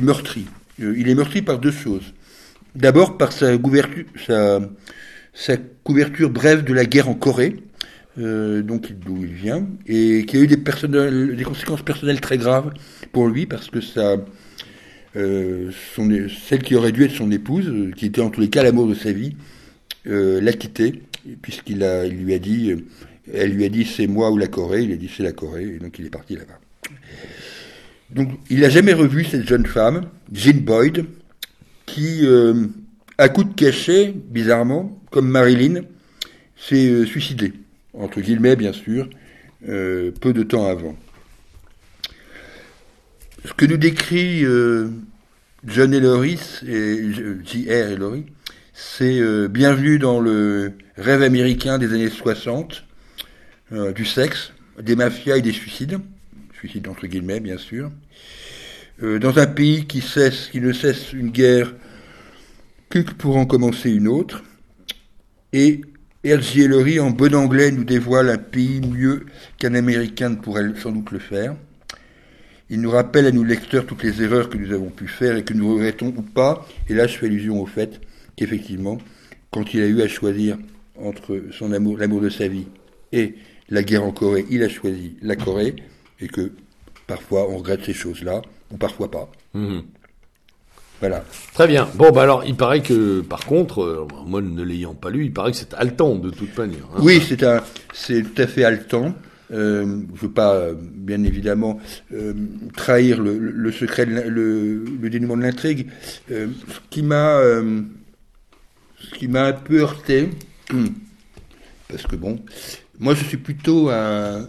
meurtri. 0.00 0.46
Euh, 0.82 0.94
il 0.96 1.08
est 1.08 1.14
meurtri 1.14 1.42
par 1.42 1.58
deux 1.58 1.72
choses. 1.72 2.14
D'abord 2.74 3.18
par 3.18 3.32
sa 3.32 3.56
couverture 5.84 6.30
brève 6.30 6.64
de 6.64 6.72
la 6.72 6.86
guerre 6.86 7.08
en 7.08 7.14
Corée, 7.14 7.56
euh, 8.16 8.62
donc 8.62 8.92
d'où 8.92 9.24
il 9.24 9.32
vient, 9.32 9.66
et 9.86 10.24
qui 10.24 10.36
a 10.36 10.40
eu 10.40 10.46
des, 10.46 11.44
conséquences 11.44 11.82
personnelles 11.82 12.20
très 12.20 12.38
graves 12.38 12.72
pour 13.10 13.26
lui, 13.26 13.46
parce 13.46 13.70
que 13.70 13.80
euh, 15.16 15.70
celle 16.46 16.62
qui 16.62 16.76
aurait 16.76 16.92
dû 16.92 17.04
être 17.04 17.14
son 17.14 17.32
épouse, 17.32 17.68
euh, 17.68 17.90
qui 17.90 18.06
était 18.06 18.20
en 18.20 18.30
tous 18.30 18.40
les 18.40 18.50
cas 18.50 18.62
l'amour 18.62 18.86
de 18.86 18.94
sa 18.94 19.10
vie, 19.10 19.36
l'a 20.06 20.52
quitté, 20.52 21.02
puisqu'il 21.42 21.78
lui 21.78 22.34
a 22.34 22.38
dit, 22.38 22.72
elle 23.32 23.52
lui 23.52 23.64
a 23.64 23.68
dit 23.68 23.84
c'est 23.84 24.06
moi 24.06 24.30
ou 24.30 24.36
la 24.36 24.48
Corée, 24.48 24.82
il 24.82 24.92
a 24.92 24.96
dit 24.96 25.10
c'est 25.14 25.22
la 25.22 25.32
Corée, 25.32 25.64
et 25.64 25.78
donc 25.78 25.98
il 25.98 26.06
est 26.06 26.10
parti 26.10 26.36
là-bas. 26.36 26.60
Donc 28.10 28.28
il 28.50 28.60
n'a 28.60 28.68
jamais 28.68 28.92
revu 28.92 29.24
cette 29.24 29.48
jeune 29.48 29.66
femme, 29.66 30.02
Jean 30.32 30.60
Boyd, 30.60 31.06
qui, 31.86 32.28
à 33.16 33.28
coup 33.28 33.44
de 33.44 33.54
cachet, 33.54 34.14
bizarrement, 34.14 35.00
comme 35.10 35.26
Marilyn, 35.26 35.80
s'est 36.54 37.06
suicidée, 37.06 37.54
entre 37.94 38.20
guillemets 38.20 38.56
bien 38.56 38.72
sûr, 38.72 39.08
euh, 39.68 40.10
peu 40.20 40.32
de 40.32 40.42
temps 40.42 40.66
avant. 40.66 40.96
Ce 43.44 43.52
que 43.52 43.66
nous 43.66 43.76
décrit 43.76 44.42
euh, 44.44 44.88
John 45.66 45.92
Ellory, 45.92 46.40
et 46.66 47.12
J.R. 47.44 47.92
Ellory, 47.92 48.24
c'est 48.72 49.20
euh, 49.20 49.48
bienvenue 49.48 49.98
dans 49.98 50.18
le 50.18 50.72
rêve 50.96 51.22
américain 51.22 51.76
des 51.76 51.92
années 51.92 52.08
60, 52.08 52.84
euh, 53.72 53.92
du 53.92 54.06
sexe, 54.06 54.52
des 54.80 54.96
mafias 54.96 55.36
et 55.36 55.42
des 55.42 55.52
suicides, 55.52 56.00
suicides 56.54 56.88
entre 56.88 57.06
guillemets 57.06 57.40
bien 57.40 57.58
sûr, 57.58 57.90
dans 59.02 59.38
un 59.38 59.46
pays 59.46 59.86
qui 59.86 60.00
cesse, 60.00 60.48
qui 60.52 60.60
ne 60.60 60.72
cesse 60.72 61.12
une 61.12 61.30
guerre 61.30 61.74
que 62.88 63.00
pour 63.00 63.36
en 63.36 63.44
commencer 63.44 63.90
une 63.90 64.06
autre, 64.06 64.44
et 65.52 65.82
Ellery, 66.24 67.00
en 67.00 67.10
bon 67.10 67.34
anglais, 67.34 67.70
nous 67.70 67.84
dévoile 67.84 68.30
un 68.30 68.38
pays 68.38 68.80
mieux 68.80 69.26
qu'un 69.58 69.74
Américain 69.74 70.30
ne 70.30 70.36
pourrait 70.36 70.64
sans 70.80 70.90
doute 70.92 71.10
le 71.10 71.18
faire. 71.18 71.54
Il 72.70 72.80
nous 72.80 72.90
rappelle 72.90 73.26
à 73.26 73.30
nous 73.30 73.44
lecteurs 73.44 73.84
toutes 73.84 74.02
les 74.02 74.22
erreurs 74.22 74.48
que 74.48 74.56
nous 74.56 74.72
avons 74.72 74.88
pu 74.88 75.06
faire 75.06 75.36
et 75.36 75.44
que 75.44 75.52
nous 75.52 75.74
regrettons 75.74 76.14
ou 76.16 76.22
pas. 76.22 76.66
Et 76.88 76.94
là, 76.94 77.06
je 77.06 77.18
fais 77.18 77.26
allusion 77.26 77.60
au 77.60 77.66
fait 77.66 78.00
qu'effectivement, 78.36 78.98
quand 79.50 79.74
il 79.74 79.82
a 79.82 79.86
eu 79.86 80.00
à 80.00 80.08
choisir 80.08 80.56
entre 80.98 81.42
son 81.52 81.72
amour, 81.72 81.98
l'amour 81.98 82.22
de 82.22 82.30
sa 82.30 82.48
vie 82.48 82.66
et 83.12 83.34
la 83.68 83.82
guerre 83.82 84.04
en 84.04 84.12
Corée, 84.12 84.46
il 84.50 84.62
a 84.62 84.68
choisi 84.70 85.16
la 85.20 85.36
Corée 85.36 85.76
et 86.20 86.28
que 86.28 86.52
parfois 87.06 87.50
on 87.50 87.58
regrette 87.58 87.84
ces 87.84 87.92
choses-là 87.92 88.40
ou 88.72 88.78
parfois 88.78 89.10
pas. 89.10 89.30
Mhm. 89.52 89.82
Voilà. 91.04 91.22
Très 91.52 91.66
bien. 91.66 91.86
Bon, 91.96 92.12
bah 92.12 92.22
alors, 92.22 92.44
il 92.46 92.54
paraît 92.56 92.80
que, 92.80 93.20
par 93.20 93.44
contre, 93.44 93.82
euh, 93.82 94.08
moi 94.26 94.40
ne 94.40 94.62
l'ayant 94.62 94.94
pas 94.94 95.10
lu, 95.10 95.26
il 95.26 95.34
paraît 95.34 95.50
que 95.50 95.58
c'est 95.58 95.74
haletant 95.74 96.14
de 96.14 96.30
toute 96.30 96.56
manière. 96.56 96.84
hein. 96.94 97.00
Oui, 97.02 97.22
c'est 97.28 97.42
un, 97.42 97.62
c'est 97.92 98.22
tout 98.22 98.40
à 98.40 98.46
fait 98.46 98.64
haletant. 98.64 99.14
Euh, 99.52 100.00
je 100.14 100.20
veux 100.22 100.30
pas, 100.30 100.54
euh, 100.54 100.74
bien 100.78 101.22
évidemment, 101.24 101.78
euh, 102.14 102.32
trahir 102.74 103.20
le, 103.20 103.70
secret, 103.70 104.06
de 104.06 104.12
le, 104.30 104.82
le 104.98 105.10
dénouement 105.10 105.36
de 105.36 105.42
l'intrigue. 105.42 105.88
Ce 106.30 106.48
qui 106.88 107.02
m'a, 107.02 107.38
ce 108.98 109.14
qui 109.18 109.28
m'a 109.28 109.44
un 109.44 109.52
peu 109.52 109.80
heurté, 109.80 110.30
parce 111.88 112.06
que 112.06 112.16
bon, 112.16 112.40
moi 112.98 113.14
je 113.14 113.24
suis 113.24 113.36
plutôt 113.36 113.90
un, 113.90 114.48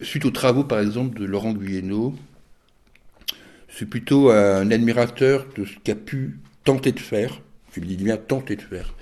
suite 0.00 0.24
aux 0.24 0.30
travaux 0.30 0.64
par 0.64 0.80
exemple 0.80 1.20
de 1.20 1.26
Laurent 1.26 1.52
Guyeno, 1.52 2.14
suis 3.78 3.86
plutôt 3.86 4.30
un 4.30 4.70
admirateur 4.70 5.46
de 5.56 5.64
ce 5.64 5.74
qu'a 5.84 5.94
pu 5.94 6.40
tenter 6.64 6.92
de 6.92 7.00
faire, 7.00 7.40
je 7.72 7.80
me 7.80 7.86
dis 7.86 7.96
bien 7.96 8.16
tenter 8.16 8.56
de 8.56 8.60
faire, 8.60 8.94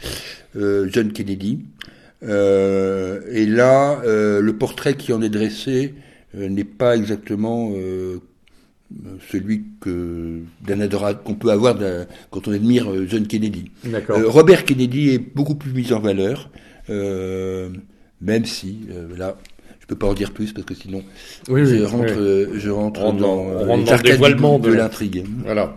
euh, 0.57 0.89
John 0.93 1.13
Kennedy. 1.13 1.61
Euh, 2.23 3.21
et 3.31 3.47
là, 3.47 4.01
euh, 4.05 4.41
le 4.41 4.57
portrait 4.57 4.95
qui 4.95 5.13
en 5.13 5.23
est 5.23 5.29
dressé 5.29 5.95
n'est 6.35 6.65
pas 6.65 6.95
exactement 6.95 7.73
celui 9.31 9.65
que 9.81 10.43
d'un 10.65 10.81
adorateur 10.81 11.23
qu'on 11.23 11.35
peut 11.35 11.51
avoir 11.51 11.79
quand 12.31 12.47
on 12.47 12.53
admire 12.53 12.87
John 13.09 13.27
Kennedy. 13.27 13.71
Robert 14.11 14.65
Kennedy 14.67 15.11
est 15.11 15.19
beaucoup 15.19 15.55
plus 15.55 15.73
mis 15.73 15.95
en 15.95 16.01
valeur, 16.01 16.51
même 16.89 18.45
si 18.45 18.81
là, 19.17 19.39
je 19.89 19.95
peux 19.95 19.99
pas 19.99 20.09
en 20.09 20.15
dire 20.15 20.33
plus 20.33 20.53
parce 20.53 20.67
que 20.67 20.75
sinon 20.75 21.03
oui, 21.49 21.65
je 21.65 21.77
oui, 21.77 21.85
rentre, 21.85 22.13
oui. 22.13 22.19
euh, 22.19 22.59
je 22.59 22.71
rentre 22.71 23.01
On 23.01 23.05
rentre 23.05 23.19
dans, 23.19 23.37
dans- 23.37 23.43
on 23.43 23.51
euh, 23.53 23.67
rentre 23.67 23.85
dans 23.85 23.97
le 23.97 24.03
dévoilement 24.03 24.59
de, 24.59 24.71
de- 24.71 24.75
l'intrigue. 24.75 25.25
Voilà. 25.45 25.77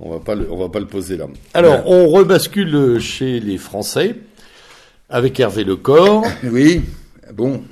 On 0.00 0.10
va 0.10 0.18
pas 0.20 0.34
le, 0.34 0.50
on 0.50 0.56
va 0.58 0.68
pas 0.68 0.80
le 0.80 0.86
poser 0.86 1.16
là. 1.16 1.26
Alors, 1.54 1.88
on 1.88 2.08
rebascule 2.08 2.98
chez 3.00 3.38
les 3.40 3.56
Français 3.56 4.16
avec 5.08 5.38
Hervé 5.40 5.64
Lecor. 5.64 6.26
Oui, 6.44 6.82
bon, 7.32 7.62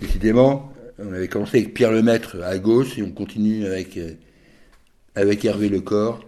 décidément, 0.00 0.72
on 0.98 1.12
avait 1.12 1.28
commencé 1.28 1.58
avec 1.58 1.74
Pierre 1.74 1.92
Lemaître 1.92 2.36
à 2.42 2.58
gauche 2.58 2.98
et 2.98 3.02
on 3.02 3.10
continue 3.12 3.66
avec, 3.66 3.96
euh, 3.98 4.12
avec 5.14 5.44
Hervé 5.44 5.68
Lecor 5.68 6.20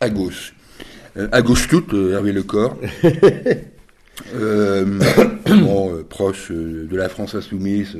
à 0.00 0.08
gauche. 0.10 0.54
À 1.32 1.42
gauche 1.42 1.68
toute, 1.68 1.92
Hervé 1.92 2.32
Lecor. 2.32 2.76
Euh, 4.34 4.98
euh, 5.48 6.02
proche 6.08 6.50
euh, 6.50 6.86
de 6.90 6.96
la 6.96 7.08
France 7.08 7.34
insoumise 7.34 7.96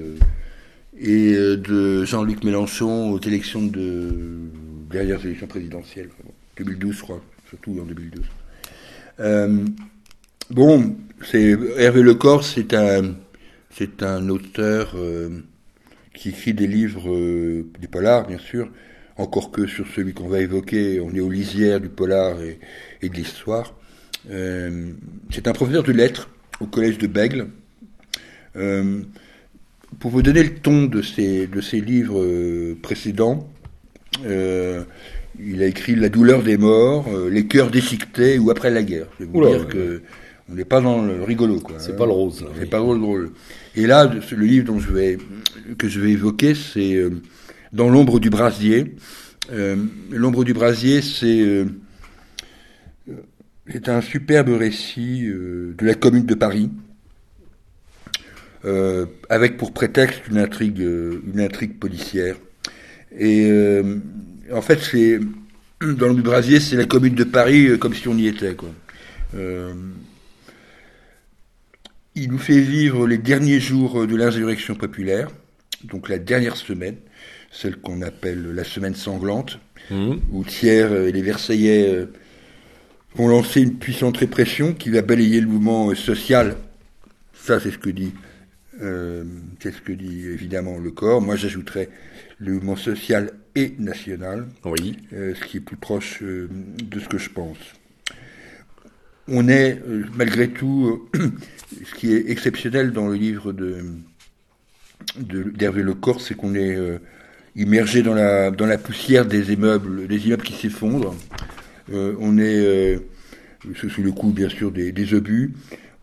et 1.00 1.32
de 1.32 2.04
Jean-Luc 2.04 2.42
Mélenchon 2.44 3.10
aux 3.12 3.20
élections 3.20 3.62
de 3.62 4.10
dernières 4.90 5.24
élections 5.24 5.46
présidentielles, 5.46 6.08
2012 6.56 6.96
je 6.96 7.02
crois, 7.02 7.22
surtout 7.48 7.78
en 7.80 7.84
2012. 7.84 8.24
Euh, 9.20 9.64
Bon, 10.50 10.96
c'est 11.30 11.58
Hervé 11.76 12.02
Lecor, 12.02 12.42
c'est 12.42 12.72
un, 12.72 13.14
c'est 13.70 14.02
un 14.02 14.30
auteur 14.30 14.96
qui 16.14 16.30
écrit 16.30 16.54
des 16.54 16.66
livres, 16.66 17.12
des 17.78 17.86
polars 17.86 18.26
bien 18.26 18.38
sûr, 18.38 18.70
encore 19.18 19.50
que 19.50 19.66
sur 19.66 19.86
celui 19.88 20.14
qu'on 20.14 20.28
va 20.28 20.40
évoquer, 20.40 21.00
on 21.00 21.14
est 21.14 21.20
aux 21.20 21.28
lisières 21.28 21.80
du 21.80 21.90
polar 21.90 22.38
et 22.40 23.08
de 23.10 23.14
l'histoire. 23.14 23.77
Euh, 24.30 24.92
c'est 25.30 25.48
un 25.48 25.52
professeur 25.52 25.82
de 25.82 25.92
lettres 25.92 26.28
au 26.60 26.66
collège 26.66 26.98
de 26.98 27.06
Bègle. 27.06 27.48
Euh, 28.56 29.02
pour 30.00 30.10
vous 30.10 30.22
donner 30.22 30.42
le 30.42 30.54
ton 30.54 30.84
de 30.84 31.02
ses, 31.02 31.46
de 31.46 31.60
ses 31.60 31.80
livres 31.80 32.20
euh, 32.20 32.76
précédents, 32.80 33.48
euh, 34.26 34.82
il 35.40 35.62
a 35.62 35.66
écrit 35.66 35.94
La 35.94 36.08
douleur 36.08 36.42
des 36.42 36.56
morts, 36.56 37.06
Les 37.30 37.46
cœurs 37.46 37.70
déchiquetés 37.70 38.38
ou 38.38 38.50
Après 38.50 38.70
la 38.70 38.82
guerre. 38.82 39.06
Je 39.18 39.24
vais 39.24 39.30
vous 39.30 39.38
Oula, 39.38 39.50
dire 39.50 39.60
ouais. 39.60 39.72
que 39.72 40.02
on 40.50 40.54
n'est 40.54 40.64
pas 40.64 40.80
dans 40.80 41.04
le 41.04 41.22
rigolo, 41.22 41.60
quoi. 41.60 41.76
C'est 41.78 41.92
hein. 41.92 41.96
pas 41.96 42.06
le 42.06 42.12
rose, 42.12 42.40
là, 42.40 42.48
C'est 42.54 42.62
oui. 42.62 42.68
pas 42.68 42.78
drôle, 42.78 43.00
drôle. 43.00 43.30
Et 43.76 43.86
là, 43.86 44.06
le 44.06 44.46
livre 44.46 44.64
dont 44.64 44.78
je 44.78 44.90
vais, 44.90 45.18
que 45.76 45.88
je 45.88 46.00
vais 46.00 46.12
évoquer, 46.12 46.54
c'est 46.54 46.98
Dans 47.74 47.90
l'ombre 47.90 48.18
du 48.18 48.30
brasier. 48.30 48.96
L'ombre 50.10 50.44
du 50.44 50.54
brasier, 50.54 51.02
c'est 51.02 51.66
c'est 53.70 53.88
un 53.88 54.00
superbe 54.00 54.48
récit 54.50 55.26
euh, 55.26 55.74
de 55.76 55.86
la 55.86 55.94
Commune 55.94 56.26
de 56.26 56.34
Paris, 56.34 56.70
euh, 58.64 59.06
avec 59.28 59.56
pour 59.56 59.72
prétexte 59.72 60.22
une 60.28 60.38
intrigue, 60.38 60.80
euh, 60.80 61.22
une 61.32 61.40
intrigue 61.40 61.78
policière. 61.78 62.36
Et 63.16 63.48
euh, 63.50 63.96
en 64.52 64.62
fait, 64.62 64.80
c'est 64.80 65.20
dans 65.80 66.12
du 66.12 66.22
brasier, 66.22 66.60
c'est 66.60 66.76
la 66.76 66.86
Commune 66.86 67.14
de 67.14 67.24
Paris 67.24 67.78
comme 67.78 67.94
si 67.94 68.08
on 68.08 68.16
y 68.16 68.26
était, 68.26 68.54
quoi. 68.54 68.70
Il 72.14 72.30
nous 72.32 72.38
fait 72.38 72.60
vivre 72.60 73.06
les 73.06 73.18
derniers 73.18 73.60
jours 73.60 74.06
de 74.06 74.16
l'insurrection 74.16 74.74
populaire, 74.74 75.28
donc 75.84 76.08
la 76.08 76.18
dernière 76.18 76.56
semaine, 76.56 76.96
celle 77.52 77.76
qu'on 77.76 78.02
appelle 78.02 78.52
la 78.54 78.64
semaine 78.64 78.94
sanglante, 78.96 79.60
Mhm. 79.90 80.20
où 80.32 80.44
Thiers 80.44 81.06
et 81.06 81.12
les 81.12 81.22
Versaillais 81.22 82.06
vont 83.18 83.28
lancer 83.28 83.60
une 83.62 83.76
puissante 83.76 84.16
répression 84.16 84.72
qui 84.72 84.90
va 84.90 85.02
balayer 85.02 85.40
le 85.40 85.48
mouvement 85.48 85.90
euh, 85.90 85.94
social. 85.94 86.56
Ça, 87.34 87.58
c'est 87.60 87.72
ce 87.72 87.78
que 87.78 87.90
dit, 87.90 88.12
euh, 88.80 89.24
c'est 89.60 89.72
ce 89.72 89.80
que 89.80 89.92
dit 89.92 90.26
évidemment 90.28 90.78
le 90.78 90.90
corps. 90.92 91.20
Moi, 91.20 91.34
j'ajouterais 91.36 91.88
le 92.38 92.52
mouvement 92.52 92.76
social 92.76 93.32
et 93.56 93.74
national 93.80 94.46
Oui. 94.64 94.96
euh, 95.12 95.34
ce 95.34 95.44
qui 95.44 95.56
est 95.56 95.60
plus 95.60 95.76
proche 95.76 96.22
euh, 96.22 96.48
de 96.84 97.00
ce 97.00 97.08
que 97.08 97.18
je 97.18 97.30
pense. 97.30 97.58
On 99.26 99.48
est, 99.48 99.82
malgré 100.16 100.48
tout, 100.48 101.08
ce 101.84 101.94
qui 101.96 102.14
est 102.14 102.30
exceptionnel 102.30 102.92
dans 102.92 103.08
le 103.08 103.14
livre 103.14 103.52
de 103.52 103.84
d'Hervé 105.18 105.82
Lecor, 105.82 106.20
c'est 106.20 106.34
qu'on 106.34 106.54
est 106.54 106.76
immergé 107.56 108.02
dans 108.02 108.14
la, 108.14 108.50
dans 108.50 108.66
la 108.66 108.78
poussière 108.78 109.26
des 109.26 109.52
immeubles, 109.52 110.06
des 110.08 110.26
immeubles 110.26 110.42
qui 110.42 110.54
s'effondrent. 110.54 111.14
Euh, 111.92 112.14
on 112.20 112.38
est 112.38 112.56
euh, 112.56 112.98
sous 113.74 114.02
le 114.02 114.12
coup, 114.12 114.30
bien 114.30 114.48
sûr, 114.48 114.70
des, 114.70 115.14
obus. 115.14 115.52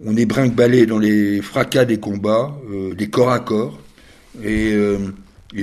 On 0.03 0.15
est 0.17 0.25
brinque-ballé 0.25 0.85
dans 0.85 0.99
les 0.99 1.41
fracas 1.41 1.85
des 1.85 1.99
combats, 1.99 2.55
euh, 2.69 2.93
des 2.93 3.09
corps 3.09 3.31
à 3.31 3.39
corps, 3.39 3.79
et, 4.43 4.75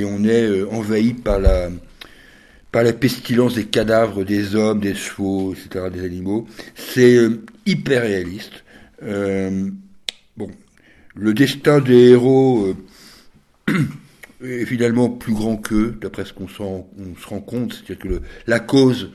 on 0.04 0.24
est 0.24 0.62
envahi 0.70 1.12
par 1.12 1.38
la, 1.38 1.68
par 2.70 2.82
la 2.82 2.94
pestilence 2.94 3.54
des 3.54 3.66
cadavres 3.66 4.24
des 4.24 4.54
hommes, 4.54 4.80
des 4.80 4.94
chevaux, 4.94 5.52
etc., 5.52 5.90
des 5.92 6.04
animaux. 6.04 6.46
C'est 6.74 7.18
hyper 7.66 8.02
réaliste. 8.02 8.64
Bon, 9.02 10.50
le 11.14 11.34
destin 11.34 11.80
des 11.80 12.10
héros 12.10 12.74
est 14.44 14.64
finalement 14.66 15.08
plus 15.08 15.32
grand 15.34 15.56
qu'eux, 15.56 15.94
d'après 16.00 16.24
ce 16.24 16.32
qu'on 16.32 16.48
se 16.48 16.58
rend 16.62 17.40
compte. 17.40 17.72
C'est-à-dire 17.74 17.98
que 17.98 18.08
le- 18.08 18.22
la 18.46 18.60
cause 18.60 19.10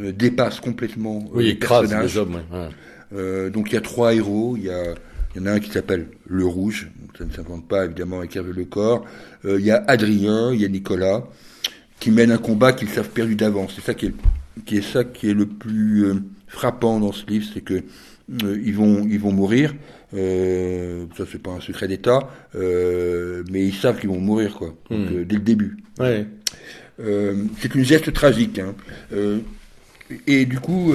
euh, 0.00 0.12
dépasse 0.12 0.60
complètement 0.60 1.18
euh, 1.18 1.36
Oui, 1.36 1.44
les 1.44 1.50
écrase 1.50 1.82
personnages. 1.88 2.12
les 2.14 2.18
hommes. 2.18 2.34
ouais. 2.52 2.68
Euh, 3.14 3.50
donc 3.50 3.70
il 3.70 3.74
y 3.74 3.78
a 3.78 3.80
trois 3.80 4.14
héros. 4.14 4.54
Il 4.56 4.64
y, 4.64 4.70
a, 4.70 4.94
il 5.34 5.40
y 5.40 5.44
en 5.44 5.46
a 5.46 5.52
un 5.52 5.60
qui 5.60 5.70
s'appelle 5.70 6.08
le 6.26 6.44
Rouge. 6.44 6.90
Donc, 7.00 7.16
ça 7.18 7.24
ne 7.24 7.32
s'invente 7.32 7.68
pas 7.68 7.84
évidemment 7.84 8.18
avec 8.18 8.34
Hervé 8.36 8.52
Lecor. 8.52 9.04
Euh, 9.44 9.58
il 9.60 9.64
y 9.66 9.70
a 9.70 9.84
Adrien, 9.86 10.52
il 10.52 10.60
y 10.60 10.64
a 10.64 10.68
Nicolas, 10.68 11.24
qui 12.00 12.10
mènent 12.10 12.32
un 12.32 12.38
combat 12.38 12.72
qu'ils 12.72 12.88
savent 12.88 13.10
perdu 13.10 13.36
d'avance. 13.36 13.72
C'est 13.76 13.84
ça 13.84 13.94
qui 13.94 14.06
est, 14.06 14.14
qui 14.64 14.78
est 14.78 14.82
ça 14.92 15.04
qui 15.04 15.30
est 15.30 15.34
le 15.34 15.46
plus 15.46 16.04
euh, 16.06 16.14
frappant 16.56 16.98
dans 17.00 17.12
ce 17.12 17.24
livre, 17.26 17.46
c'est 17.52 17.60
que 17.60 17.74
euh, 18.44 18.60
ils 18.64 18.74
vont 18.74 19.06
ils 19.08 19.20
vont 19.20 19.32
mourir. 19.32 19.74
Euh, 20.14 21.04
ça 21.16 21.24
c'est 21.30 21.42
pas 21.42 21.50
un 21.50 21.60
secret 21.60 21.86
d'État, 21.88 22.20
euh, 22.54 23.42
mais 23.50 23.62
ils 23.66 23.74
savent 23.74 23.98
qu'ils 24.00 24.08
vont 24.08 24.20
mourir 24.20 24.54
quoi. 24.56 24.68
Donc, 24.90 25.10
Hmm. 25.10 25.24
dès 25.24 25.34
le 25.36 25.42
début. 25.52 25.76
Ouais. 25.98 26.26
C'est 27.60 27.74
une 27.74 27.84
geste 27.84 28.10
tragique. 28.12 28.58
Hein. 28.58 28.74
Et 30.26 30.46
du 30.46 30.58
coup, 30.60 30.94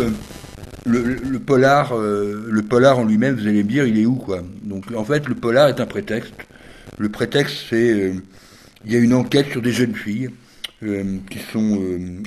le, 0.86 1.00
le- 1.34 1.39
polar, 1.39 1.95
le 1.95 2.62
polar 2.63 2.97
en 2.97 3.06
lui-même, 3.06 3.36
vous 3.36 3.45
allez 3.47 3.63
me 3.63 3.69
dire, 3.69 3.86
il 3.86 4.00
est 4.00 4.06
où 4.08 4.15
quoi 4.15 4.41
Donc 4.63 4.86
en 4.95 5.04
fait, 5.06 5.28
le 5.28 5.36
polar 5.36 5.67
est 5.69 5.80
un 5.80 5.86
prétexte. 5.86 6.34
Le 6.97 7.10
prétexte, 7.10 7.56
c'est 7.69 8.13
il 8.86 8.91
y 8.91 8.95
a 8.95 9.00
une 9.00 9.13
enquête 9.13 9.47
sur 9.52 9.62
des 9.62 9.71
jeunes 9.74 9.93
filles 9.93 10.30
qui 11.30 11.39
sont 11.54 11.80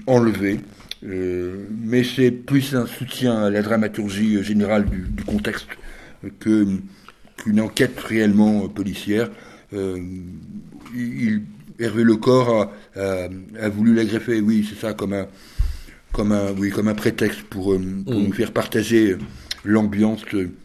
enlevées. 0.06 0.60
Euh, 1.04 1.66
mais 1.82 2.02
c'est 2.04 2.30
plus 2.30 2.74
un 2.74 2.86
soutien 2.86 3.44
à 3.44 3.50
la 3.50 3.62
dramaturgie 3.62 4.42
générale 4.42 4.86
du, 4.86 5.02
du 5.08 5.22
contexte 5.24 5.68
que 6.40 6.66
qu'une 7.36 7.60
enquête 7.60 7.98
réellement 8.00 8.68
policière. 8.68 9.30
Euh, 9.74 9.98
il, 10.94 11.42
Hervé 11.78 12.04
Lecor 12.04 12.70
a, 12.96 13.00
a, 13.00 13.28
a 13.60 13.68
voulu 13.68 13.94
la 13.94 14.04
greffer, 14.04 14.40
oui, 14.40 14.64
c'est 14.68 14.78
ça, 14.80 14.94
comme 14.94 15.12
un, 15.12 15.26
comme 16.12 16.30
un, 16.32 16.52
oui, 16.56 16.70
comme 16.70 16.86
un 16.88 16.94
prétexte 16.94 17.42
pour, 17.42 17.74
euh, 17.74 17.80
pour 18.06 18.14
Mm. 18.14 18.24
nous 18.26 18.32
faire 18.32 18.52
partager 18.52 19.16
l'ambiance 19.64 20.22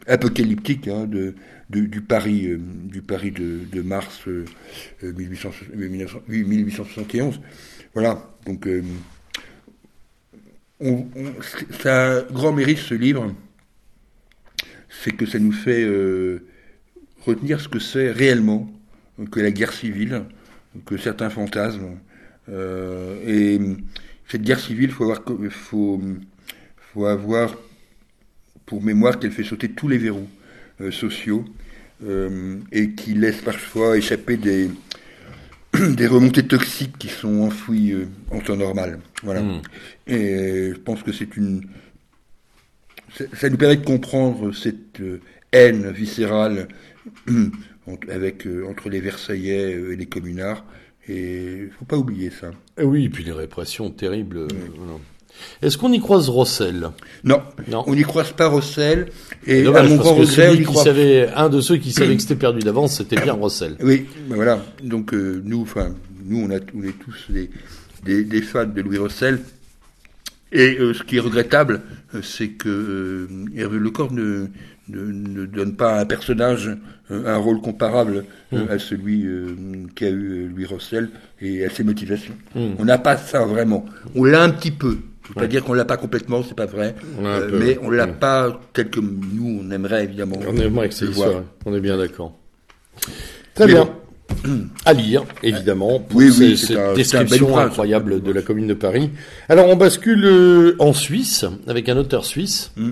apocalyptique 0.08 0.88
hein, 0.88 1.06
de, 1.06 1.34
de- 1.72 1.86
du 1.88 2.02
Paris, 2.02 2.46
euh, 2.48 2.60
du 2.86 3.02
Paris 3.02 3.32
de, 3.32 3.62
de 3.72 3.82
mars 3.82 4.20
euh, 4.28 4.46
euh, 5.04 5.12
1800 5.14 5.50
1871. 6.28 7.42
Voilà, 7.96 8.30
donc 8.46 8.68
euh, 8.68 8.84
on, 10.80 11.08
ça 11.82 12.24
grand 12.32 12.54
mérite 12.54 12.78
ce 12.78 12.94
livre, 12.94 13.34
c'est 14.90 15.12
que 15.12 15.26
ça 15.26 15.40
nous 15.40 15.52
fait 15.52 15.84
euh, 15.84 16.40
retenir 17.26 17.60
ce 17.60 17.68
que 17.68 17.80
c'est 17.80 18.12
réellement 18.12 18.72
que 19.32 19.40
la 19.40 19.52
guerre 19.52 19.74
civile, 19.74 20.24
que 20.86 20.98
certains 20.98 21.30
fantasmes. 21.30 21.98
Euh, 22.50 23.18
et 23.26 23.60
cette 24.28 24.44
guerre 24.44 24.60
civile, 24.60 24.92
faut 24.92 25.04
avoir, 25.04 25.24
faut, 25.50 26.02
faut 26.94 27.06
avoir 27.06 27.56
pour 28.66 28.82
mémoire 28.82 29.20
qu'elle 29.20 29.32
fait 29.32 29.44
sauter 29.44 29.70
tous 29.70 29.88
les 29.88 29.98
verrous 29.98 30.30
euh, 30.82 30.92
sociaux 30.92 31.46
et 32.72 32.92
qui 32.92 33.14
laisse 33.14 33.42
parfois 33.42 33.98
échapper 33.98 34.38
des 34.38 34.70
des 35.96 36.08
remontées 36.08 36.48
toxiques 36.48 36.98
qui 36.98 37.08
sont 37.08 37.42
enfouies 37.42 37.96
en 38.32 38.40
temps 38.40 38.58
normal. 38.58 39.00
Voilà. 39.24 39.42
Hmm. 39.42 39.62
Et 40.08 40.72
je 40.74 40.80
pense 40.80 41.04
que 41.04 41.12
c'est 41.12 41.36
une. 41.38 41.64
Ça 43.34 43.50
nous 43.50 43.58
permet 43.58 43.78
de 43.78 43.86
comprendre 43.86 44.54
cette 44.54 45.02
euh, 45.02 45.20
haine 45.52 45.92
viscérale 45.92 46.68
avec, 48.10 48.46
euh, 48.46 48.68
entre 48.70 48.90
les 48.90 49.00
Versaillais 49.00 49.74
euh, 49.76 49.94
et 49.94 49.96
les 49.96 50.06
communards. 50.06 50.64
Et 51.08 51.64
il 51.64 51.72
faut 51.72 51.86
pas 51.86 51.98
oublier 51.98 52.30
ça. 52.30 52.52
Et 52.78 52.84
oui, 52.84 53.06
et 53.06 53.10
puis 53.10 53.24
les 53.24 53.32
répressions 53.32 53.90
terribles. 53.90 54.48
Est-ce 55.62 55.78
qu'on 55.78 55.92
y 55.92 56.00
croise 56.00 56.30
Rossel? 56.30 56.90
Non, 57.24 57.42
non, 57.68 57.84
on 57.88 57.96
n'y 57.96 58.04
croise 58.04 58.32
pas 58.32 58.48
Rossel. 58.48 59.08
Et 59.46 59.66
à 59.66 59.84
mon 59.84 59.96
grand 59.96 60.16
Rossel, 60.16 60.66
qui 60.66 60.76
savait, 60.76 61.30
un 61.36 61.50
de 61.50 61.62
ceux 61.62 61.78
qui 61.78 61.92
savait 61.92 62.16
que 62.16 62.22
c'était 62.22 62.36
perdu 62.36 62.60
d'avance, 62.60 62.98
c'était 62.98 63.22
bien 63.22 63.34
Rossel. 63.40 63.76
Oui, 63.82 64.06
ben 64.28 64.36
voilà. 64.36 64.64
Donc 64.84 65.14
nous, 65.14 65.62
enfin, 65.62 65.94
nous, 66.26 66.46
on, 66.46 66.52
a, 66.52 66.60
on 66.76 66.84
est 66.84 66.98
tous 67.00 67.26
des, 67.30 67.50
des, 68.04 68.24
des, 68.24 68.42
fans 68.42 68.66
de 68.66 68.82
Louis 68.82 68.98
Rossel. 68.98 69.40
Et 70.52 70.78
euh, 70.80 70.94
ce 70.94 71.04
qui 71.04 71.18
est 71.18 71.20
regrettable, 71.20 71.82
euh, 72.16 72.22
c'est 72.24 72.50
que 72.50 72.70
euh, 72.70 73.28
Hervé 73.56 73.78
Lecor 73.78 74.12
ne, 74.12 74.48
ne, 74.88 75.00
ne, 75.00 75.46
donne 75.46 75.76
pas 75.76 75.98
à 75.98 76.02
un 76.02 76.06
personnage 76.06 76.72
un 77.12 77.38
rôle 77.38 77.60
comparable 77.60 78.26
mmh. 78.52 78.58
à 78.70 78.78
celui 78.78 79.26
qu'a 79.96 80.10
eu 80.10 80.48
Louis 80.48 80.66
Rossel 80.66 81.10
et 81.42 81.66
à 81.66 81.70
ses 81.72 81.84
motivations. 81.84 82.36
Mmh. 82.54 82.74
On 82.78 82.86
n'a 82.86 83.00
pas 83.00 83.18
ça 83.18 83.46
vraiment. 83.46 83.84
On 84.14 84.26
l'a 84.26 84.44
un 84.44 84.52
petit 84.52 84.70
peu. 84.70 85.00
C'est-à-dire 85.34 85.64
qu'on 85.64 85.74
l'a 85.74 85.86
pas 85.86 85.98
complètement, 85.98 86.44
c'est 86.44 86.56
pas 86.56 86.66
vrai, 86.66 86.96
mais 87.52 87.78
on 87.82 87.90
l'a 87.90 88.08
pas 88.08 88.60
tel 88.74 88.90
que 88.90 89.00
nous 89.00 89.62
on 89.64 89.72
aimerait 89.72 90.06
évidemment. 90.06 90.40
On 90.48 90.58
aimerait 90.58 90.90
que 90.90 90.96
c'est 90.96 91.08
On 91.66 91.76
est 91.76 91.82
bien 91.82 91.98
d'accord. 91.98 92.34
Très 93.54 93.68
bien 93.68 93.90
à 94.86 94.94
lire, 94.94 95.24
évidemment, 95.44 96.00
pour 96.00 96.22
cette 96.22 96.96
description 96.96 97.58
incroyable 97.58 98.22
de 98.22 98.32
la 98.32 98.42
commune 98.42 98.68
de 98.68 98.74
Paris. 98.74 99.12
Alors, 99.48 99.68
on 99.68 99.76
bascule 99.76 100.24
euh, 100.26 100.76
en 100.80 100.94
Suisse, 100.94 101.46
avec 101.68 101.90
un 101.90 101.98
auteur 101.98 102.26
suisse. 102.26 102.72
Hmm. 102.78 102.92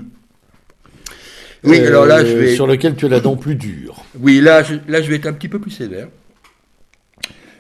Oui, 1.64 1.80
alors 1.80 2.06
là, 2.06 2.24
je 2.24 2.36
vais... 2.36 2.56
Sur 2.56 2.68
lequel 2.68 2.96
tu 2.96 3.06
as 3.06 3.10
la 3.10 3.20
dent 3.20 3.36
plus 3.36 3.56
dure. 3.56 4.04
Oui, 4.20 4.40
là 4.42 4.64
je, 4.64 4.76
là, 4.88 5.02
je 5.02 5.10
vais 5.10 5.16
être 5.16 5.26
un 5.26 5.34
petit 5.34 5.50
peu 5.50 5.60
plus 5.60 5.72
sévère. 5.72 6.08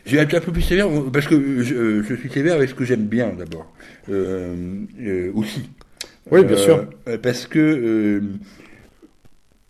Je 0.07 0.15
vais 0.15 0.23
être 0.23 0.33
un 0.33 0.39
peu 0.39 0.51
plus 0.51 0.63
sévère 0.63 0.87
parce 1.13 1.27
que 1.27 1.61
je, 1.61 2.01
je 2.01 2.15
suis 2.15 2.29
sévère 2.29 2.55
avec 2.55 2.69
ce 2.69 2.75
que 2.75 2.85
j'aime 2.85 3.05
bien, 3.05 3.29
d'abord. 3.37 3.71
Euh, 4.09 4.55
euh, 5.01 5.31
aussi. 5.35 5.69
Oui, 6.31 6.43
bien 6.43 6.57
sûr. 6.57 6.87
Parce 7.21 7.45
que 7.45 8.21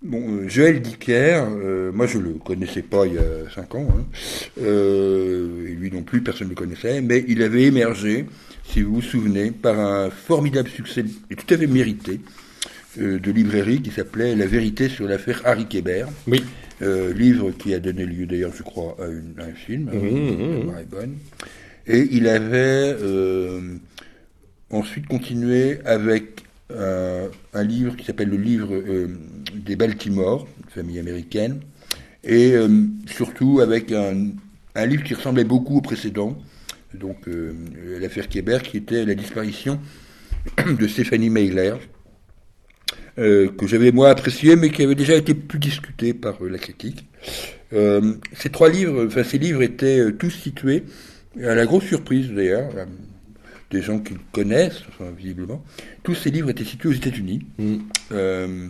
Bon, 0.03 0.21
euh, 0.29 0.47
Joël 0.47 0.79
Dicker, 0.79 1.43
euh, 1.49 1.91
moi 1.91 2.05
je 2.05 2.19
le 2.19 2.33
connaissais 2.33 2.83
pas 2.83 3.07
il 3.07 3.15
y 3.15 3.17
a 3.17 3.49
cinq 3.53 3.73
ans, 3.73 3.87
hein. 3.91 4.05
euh, 4.61 5.67
et 5.67 5.71
lui 5.71 5.91
non 5.91 6.03
plus, 6.03 6.21
personne 6.21 6.47
ne 6.47 6.51
le 6.51 6.55
connaissait, 6.55 7.01
mais 7.01 7.25
il 7.27 7.41
avait 7.41 7.63
émergé, 7.63 8.27
si 8.63 8.83
vous 8.83 8.95
vous 8.95 9.01
souvenez, 9.01 9.49
par 9.49 9.79
un 9.79 10.11
formidable 10.11 10.69
succès, 10.69 11.03
et 11.31 11.35
tout 11.35 11.51
à 11.51 11.57
fait 11.57 11.65
mérité, 11.65 12.21
de 12.95 13.31
librairie 13.31 13.81
qui 13.81 13.91
s'appelait 13.91 14.35
La 14.35 14.47
vérité 14.47 14.87
sur 14.87 15.07
l'affaire 15.07 15.41
Harry 15.45 15.67
Kébert. 15.67 16.07
Oui. 16.27 16.43
Livre 16.81 17.51
qui 17.51 17.73
a 17.73 17.79
donné 17.79 18.05
lieu 18.05 18.25
d'ailleurs, 18.25 18.53
je 18.55 18.63
crois, 18.63 18.95
à, 18.99 19.05
un 19.05 19.53
film, 19.53 19.85
mmh, 19.85 19.97
mmh, 19.97 20.65
mmh. 20.65 21.15
Et 21.87 22.07
il 22.11 22.27
avait 22.27 22.95
ensuite 24.69 25.07
continué 25.07 25.79
avec 25.85 26.43
euh, 26.71 27.29
un 27.53 27.63
livre 27.63 27.95
qui 27.95 28.05
s'appelle 28.05 28.29
le 28.29 28.37
livre 28.37 28.73
euh, 28.73 29.07
des 29.53 29.77
Baltimore, 29.77 30.47
une 30.63 30.69
famille 30.69 30.99
américaine, 30.99 31.61
et 32.25 32.53
euh, 32.53 32.67
surtout 33.05 33.61
avec 33.61 33.91
un, 33.93 34.31
un, 34.75 34.85
livre 34.85 35.03
qui 35.03 35.13
ressemblait 35.13 35.45
beaucoup 35.45 35.77
au 35.77 35.81
précédent, 35.81 36.37
donc 36.93 37.17
l'affaire 37.99 38.27
Kébert, 38.27 38.63
qui 38.63 38.77
était 38.77 39.05
la 39.05 39.15
disparition 39.15 39.79
de 40.79 40.87
Stéphanie 40.87 41.29
Meyler, 43.17 43.49
que 43.57 43.67
j'avais 43.67 43.91
moi 43.91 44.09
apprécié, 44.09 44.55
mais 44.55 44.69
qui 44.69 44.83
avait 44.83 44.95
déjà 44.95 45.15
été 45.15 45.33
plus 45.33 45.59
discuté 45.59 46.13
par 46.13 46.37
la 46.41 46.57
critique. 46.57 47.05
ces 47.71 48.49
trois 48.51 48.69
livres, 48.69 49.05
enfin 49.07 49.23
ces 49.23 49.37
livres 49.37 49.61
étaient 49.61 50.11
tous 50.13 50.31
situés, 50.31 50.83
à 51.43 51.55
la 51.55 51.65
grosse 51.65 51.85
surprise 51.85 52.31
d'ailleurs, 52.31 52.69
des 53.71 53.81
gens 53.81 53.99
qui 53.99 54.13
le 54.13 54.19
connaissent, 54.31 54.83
visiblement. 55.17 55.63
Tous 56.03 56.15
ces 56.15 56.31
livres 56.31 56.49
étaient 56.49 56.63
situés 56.63 56.89
aux 56.89 56.93
États-Unis. 56.93 57.41
Mm. 57.57 57.75
Euh, 58.13 58.67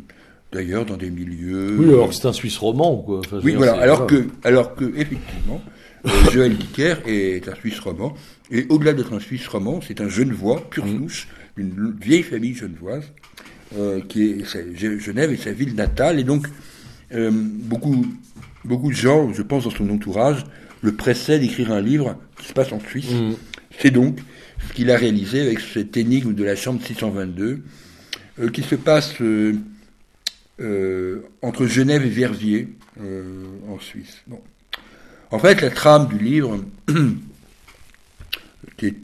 d'ailleurs, 0.52 0.86
dans 0.86 0.98
des 0.98 1.12
milieux. 1.12 1.76
Oui, 1.78 1.90
alors 1.90 2.14
c'est 2.14 2.28
un 2.28 2.34
Suisse 2.34 2.58
roman, 2.58 2.98
quoi. 2.98 3.22
oui, 3.44 3.54
voilà. 3.56 3.74
Alors 3.80 4.08
que, 4.08 4.28
alors 4.44 4.76
que, 4.76 4.86
effectivement, 4.96 5.62
euh, 6.06 6.10
Joël 6.32 6.58
Dicker 6.58 6.96
est 7.06 7.48
un 7.48 7.56
Suisse 7.56 7.80
roman. 7.80 8.16
Et 8.50 8.66
au-delà 8.70 8.94
d'être 8.94 9.14
un 9.14 9.20
Suisse 9.20 9.48
roman, 9.48 9.82
c'est 9.86 10.02
un 10.02 10.10
Genevois, 10.10 10.68
pur 10.70 10.86
mm. 10.86 10.98
souche, 10.98 11.28
une 11.58 11.96
vieille 12.00 12.24
famille 12.24 12.56
genevoise, 12.56 13.12
euh, 13.76 14.02
qui 14.08 14.24
est 14.24 15.00
Genève 15.00 15.32
est 15.32 15.44
sa 15.44 15.52
ville 15.52 15.76
natale. 15.76 16.20
Et 16.20 16.24
donc, 16.24 16.48
beaucoup, 17.12 18.06
beaucoup 18.64 18.90
de 18.90 18.96
gens, 18.96 19.34
je 19.34 19.42
pense, 19.42 19.64
dans 19.64 19.72
son 19.72 19.90
entourage, 19.90 20.46
le 20.82 20.94
pressaient 20.94 21.40
d'écrire 21.40 21.72
un 21.72 21.82
livre 21.82 22.18
qui 22.40 22.48
se 22.48 22.54
passe 22.54 22.72
en 22.72 22.80
Suisse. 22.80 23.12
Mm. 23.12 23.34
C'est 23.80 23.92
donc 23.92 24.20
ce 24.68 24.74
qu'il 24.74 24.92
a 24.92 24.98
réalisé 24.98 25.42
avec 25.42 25.60
cette 25.60 25.98
énigme 25.98 26.34
de 26.34 26.44
la 26.44 26.56
chambre 26.56 26.82
622, 26.84 27.64
euh, 28.40 28.50
qui 28.50 28.64
se 28.64 28.76
passe 28.76 29.20
euh, 29.22 29.56
euh, 30.60 31.22
entre 31.42 31.66
Genève 31.66 32.06
et 32.06 32.10
Verviers, 32.10 32.70
en 33.70 33.80
Suisse. 33.80 34.24
En 35.30 35.38
fait, 35.38 35.62
la 35.62 35.70
trame 35.70 36.08
du 36.08 36.18
livre, 36.18 36.64
qui 38.78 38.88
est 38.88 38.96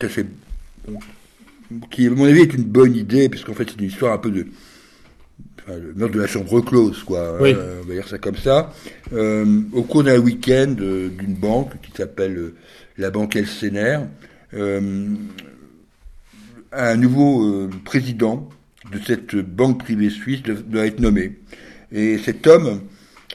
assez, 0.00 0.26
qui 1.90 2.06
à 2.06 2.10
mon 2.10 2.24
avis 2.24 2.40
est 2.40 2.54
une 2.54 2.64
bonne 2.64 2.94
idée, 2.94 3.28
puisqu'en 3.28 3.54
fait 3.54 3.68
c'est 3.68 3.80
une 3.80 3.86
histoire 3.88 4.12
un 4.12 4.18
peu 4.18 4.30
de 4.30 4.46
le 5.66 5.94
meurtre 5.94 6.14
de 6.14 6.20
la 6.20 6.26
chambre 6.26 6.60
close, 6.60 7.02
quoi. 7.04 7.38
on 7.40 7.88
va 7.88 7.94
dire 7.94 8.06
ça 8.06 8.18
comme 8.18 8.36
ça. 8.36 8.70
au 9.12 9.82
cours 9.82 10.04
d'un 10.04 10.18
week-end 10.18 10.74
d'une 10.76 11.34
banque 11.34 11.80
qui 11.80 11.90
s'appelle 11.96 12.52
la 12.98 13.10
banque 13.10 13.36
Elsener, 13.36 14.00
euh, 14.54 15.08
un 16.72 16.96
nouveau 16.96 17.44
euh, 17.44 17.70
président 17.84 18.48
de 18.92 18.98
cette 18.98 19.34
banque 19.36 19.80
privée 19.80 20.10
suisse 20.10 20.42
doit 20.42 20.86
être 20.86 21.00
nommé. 21.00 21.38
Et 21.92 22.18
cet 22.18 22.46
homme 22.46 22.82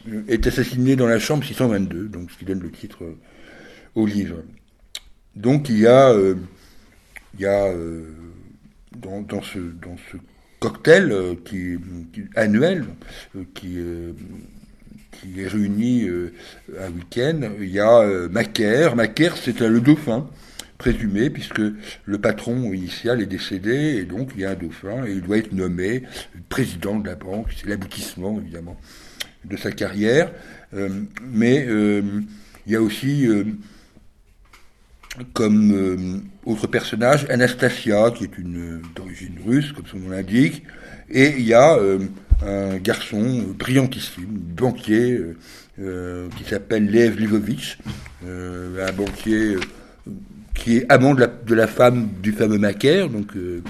euh, 0.09 0.23
est 0.27 0.45
assassiné 0.47 0.95
dans 0.95 1.07
la 1.07 1.19
chambre 1.19 1.43
622, 1.43 2.07
donc 2.07 2.31
ce 2.31 2.37
qui 2.37 2.45
donne 2.45 2.59
le 2.59 2.71
titre 2.71 3.03
au 3.95 4.05
livre. 4.05 4.37
Donc 5.35 5.69
il 5.69 5.79
y 5.79 5.87
a, 5.87 6.13
il 6.13 7.41
y 7.41 7.45
a 7.45 7.71
dans, 8.95 9.41
ce, 9.41 9.59
cocktail 10.59 11.13
qui, 11.45 11.77
annuel 12.35 12.85
qui, 13.53 13.77
qui 15.11 15.41
est 15.41 15.47
réuni 15.47 16.07
un 16.07 16.91
week-end, 16.91 17.41
il 17.59 17.69
y 17.69 17.79
a 17.79 18.27
Macaire. 18.29 18.95
Macaire, 18.95 19.37
c'est 19.37 19.59
le 19.61 19.79
dauphin 19.79 20.27
présumé, 20.79 21.29
puisque 21.29 21.61
le 22.05 22.17
patron 22.17 22.73
initial 22.73 23.21
est 23.21 23.27
décédé, 23.27 23.97
et 23.97 24.05
donc 24.05 24.31
il 24.33 24.41
y 24.41 24.45
a 24.45 24.51
un 24.51 24.55
dauphin, 24.55 25.05
et 25.05 25.11
il 25.11 25.21
doit 25.21 25.37
être 25.37 25.51
nommé 25.51 26.03
président 26.47 26.97
de 26.97 27.07
la 27.07 27.15
banque, 27.15 27.47
c'est 27.55 27.67
l'aboutissement 27.67 28.39
évidemment 28.39 28.79
de 29.45 29.57
sa 29.57 29.71
carrière, 29.71 30.31
euh, 30.73 30.89
mais 31.21 31.65
euh, 31.67 32.01
il 32.65 32.73
y 32.73 32.75
a 32.75 32.81
aussi 32.81 33.27
euh, 35.19 35.23
comme 35.33 36.23
autre 36.45 36.67
personnage 36.67 37.25
Anastasia, 37.29 38.11
qui 38.11 38.25
est 38.25 38.37
une 38.37 38.81
d'origine 38.95 39.37
russe, 39.45 39.71
comme 39.71 39.85
son 39.85 39.97
nom 39.97 40.09
l'indique, 40.09 40.63
et 41.09 41.35
il 41.37 41.45
y 41.45 41.53
a 41.53 41.77
un 42.45 42.77
garçon 42.77 43.43
brillantissime, 43.57 44.27
banquier, 44.27 45.19
qui 45.75 46.43
s'appelle 46.47 46.89
Lev 46.91 47.19
Livovitch, 47.19 47.79
un 48.23 48.91
banquier 48.93 49.57
qui 50.59 50.77
est 50.77 50.91
amant 50.91 51.15
de 51.15 51.55
la, 51.55 51.67
femme 51.67 52.09
du 52.21 52.31
fameux 52.33 52.57
Macaire. 52.57 53.09
Donc, 53.09 53.35
euh, 53.35 53.61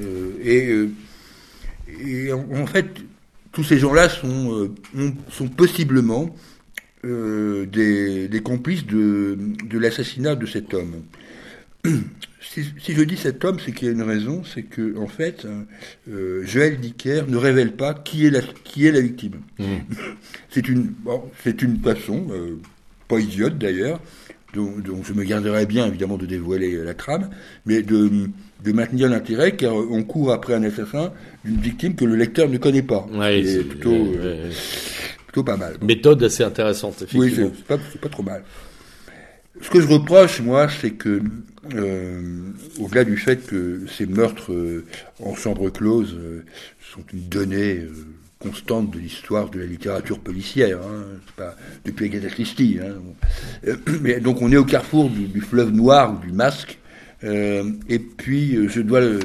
euh, 0.00 0.30
et, 0.42 0.68
euh, 0.70 0.90
et 2.04 2.32
en, 2.32 2.66
fait, 2.66 2.86
tous 3.52 3.64
ces 3.64 3.78
gens-là 3.78 4.08
sont, 4.08 4.70
sont 5.30 5.48
possiblement 5.48 6.34
des, 7.04 8.28
des, 8.28 8.40
complices 8.40 8.86
de, 8.86 9.38
de 9.64 9.78
l'assassinat 9.78 10.34
de 10.34 10.46
cet 10.46 10.74
homme. 10.74 11.02
si, 12.40 12.94
je 12.94 13.02
dis 13.02 13.16
cet 13.16 13.44
homme, 13.44 13.58
c'est 13.64 13.72
qu'il 13.72 13.88
y 13.88 13.90
a 13.90 13.94
une 13.94 14.02
raison, 14.02 14.42
c'est 14.44 14.62
que 14.62 14.96
en 14.98 15.06
fait, 15.06 15.46
euh, 16.08 16.42
Joël 16.44 16.78
Dicker 16.78 17.22
ne 17.28 17.36
révèle 17.36 17.72
pas 17.72 17.94
qui 17.94 18.26
est 18.26 18.30
la, 18.30 18.40
qui 18.64 18.86
est 18.86 18.92
la 18.92 19.00
victime. 19.00 19.40
Mmh. 19.58 19.64
c'est 20.50 20.68
une, 20.68 20.92
c'est 21.44 21.62
une 21.62 21.78
façon, 21.78 22.26
euh, 22.30 22.58
pas 23.06 23.18
idiote 23.18 23.58
d'ailleurs, 23.58 24.00
dont, 24.54 24.72
je 25.04 25.12
me 25.12 25.24
garderai 25.24 25.66
bien 25.66 25.86
évidemment 25.86 26.16
de 26.16 26.26
dévoiler 26.26 26.82
la 26.82 26.94
trame, 26.94 27.28
mais 27.66 27.82
de, 27.82 28.10
de 28.64 28.72
maintenir 28.72 29.08
l'intérêt 29.08 29.52
car 29.52 29.74
on 29.74 30.02
court 30.02 30.32
après 30.32 30.54
un 30.54 30.62
assassin 30.62 31.12
d'une 31.44 31.60
victime 31.60 31.94
que 31.94 32.04
le 32.04 32.16
lecteur 32.16 32.48
ne 32.48 32.56
connaît 32.56 32.82
pas. 32.82 33.06
c'est 33.10 33.64
plutôt, 33.64 33.94
euh, 33.94 34.50
plutôt 35.42 35.44
pas 35.44 35.56
mal. 35.56 35.76
Méthode 35.82 36.22
assez 36.22 36.42
intéressante, 36.42 37.02
effectivement. 37.02 37.46
Oui, 37.46 37.52
c'est 37.56 37.64
pas, 37.64 37.78
pas 38.00 38.08
trop 38.08 38.22
mal. 38.22 38.42
Ce 39.60 39.70
que 39.70 39.80
je 39.80 39.88
reproche, 39.88 40.40
moi, 40.40 40.68
c'est 40.68 40.92
que, 40.92 41.20
euh, 41.74 42.20
au-delà 42.78 43.04
du 43.04 43.16
fait 43.16 43.44
que 43.46 43.82
ces 43.96 44.06
meurtres 44.06 44.52
euh, 44.52 44.84
en 45.22 45.34
chambre 45.34 45.70
close 45.70 46.14
euh, 46.18 46.44
sont 46.92 47.02
une 47.12 47.28
donnée 47.28 47.82
constante 48.38 48.92
de 48.92 49.00
l'histoire 49.00 49.50
de 49.50 49.58
la 49.58 49.66
littérature 49.66 50.20
policière, 50.20 50.78
hein, 50.78 51.04
pas 51.36 51.56
depuis 51.84 52.06
Agatha 52.06 52.28
Christie. 52.28 52.78
Hein, 52.80 53.74
mais 54.00 54.20
donc 54.20 54.40
on 54.42 54.52
est 54.52 54.56
au 54.56 54.64
carrefour 54.64 55.10
du, 55.10 55.40
fleuve 55.40 55.72
noir 55.72 56.14
ou 56.14 56.24
du 56.24 56.32
masque. 56.32 56.78
et 57.24 57.98
puis 57.98 58.68
je 58.68 58.80
dois 58.80 59.00
le, 59.00 59.18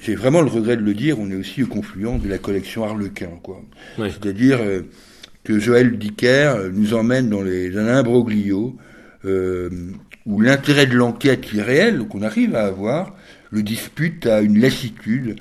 j'ai 0.00 0.14
vraiment 0.14 0.42
le 0.42 0.48
regret 0.48 0.76
de 0.76 0.82
le 0.82 0.94
dire, 0.94 1.18
on 1.18 1.28
est 1.28 1.34
aussi 1.34 1.64
au 1.64 1.66
confluent 1.66 2.18
de 2.22 2.28
la 2.28 2.38
collection 2.38 2.84
Harlequin, 2.84 3.30
quoi. 3.42 3.60
C'est-à-dire 3.96 4.60
que 5.46 5.60
Joël 5.60 5.96
Dicker 5.96 6.54
nous 6.72 6.92
emmène 6.92 7.30
dans 7.30 7.40
les 7.40 7.78
un 7.78 7.86
imbroglio 7.86 8.76
euh, 9.24 9.70
où 10.26 10.40
l'intérêt 10.40 10.86
de 10.86 10.96
l'enquête 10.96 11.40
qui 11.40 11.58
est 11.58 11.62
réel, 11.62 12.00
qu'on 12.08 12.22
arrive 12.22 12.56
à 12.56 12.64
avoir, 12.64 13.14
le 13.52 13.62
dispute 13.62 14.26
à 14.26 14.40
une 14.40 14.58
lassitude 14.58 15.36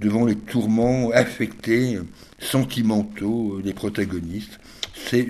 devant 0.00 0.24
les 0.24 0.34
tourments 0.34 1.10
affectés, 1.10 1.98
sentimentaux 2.38 3.60
des 3.62 3.74
protagonistes. 3.74 4.60
C'est 4.94 5.28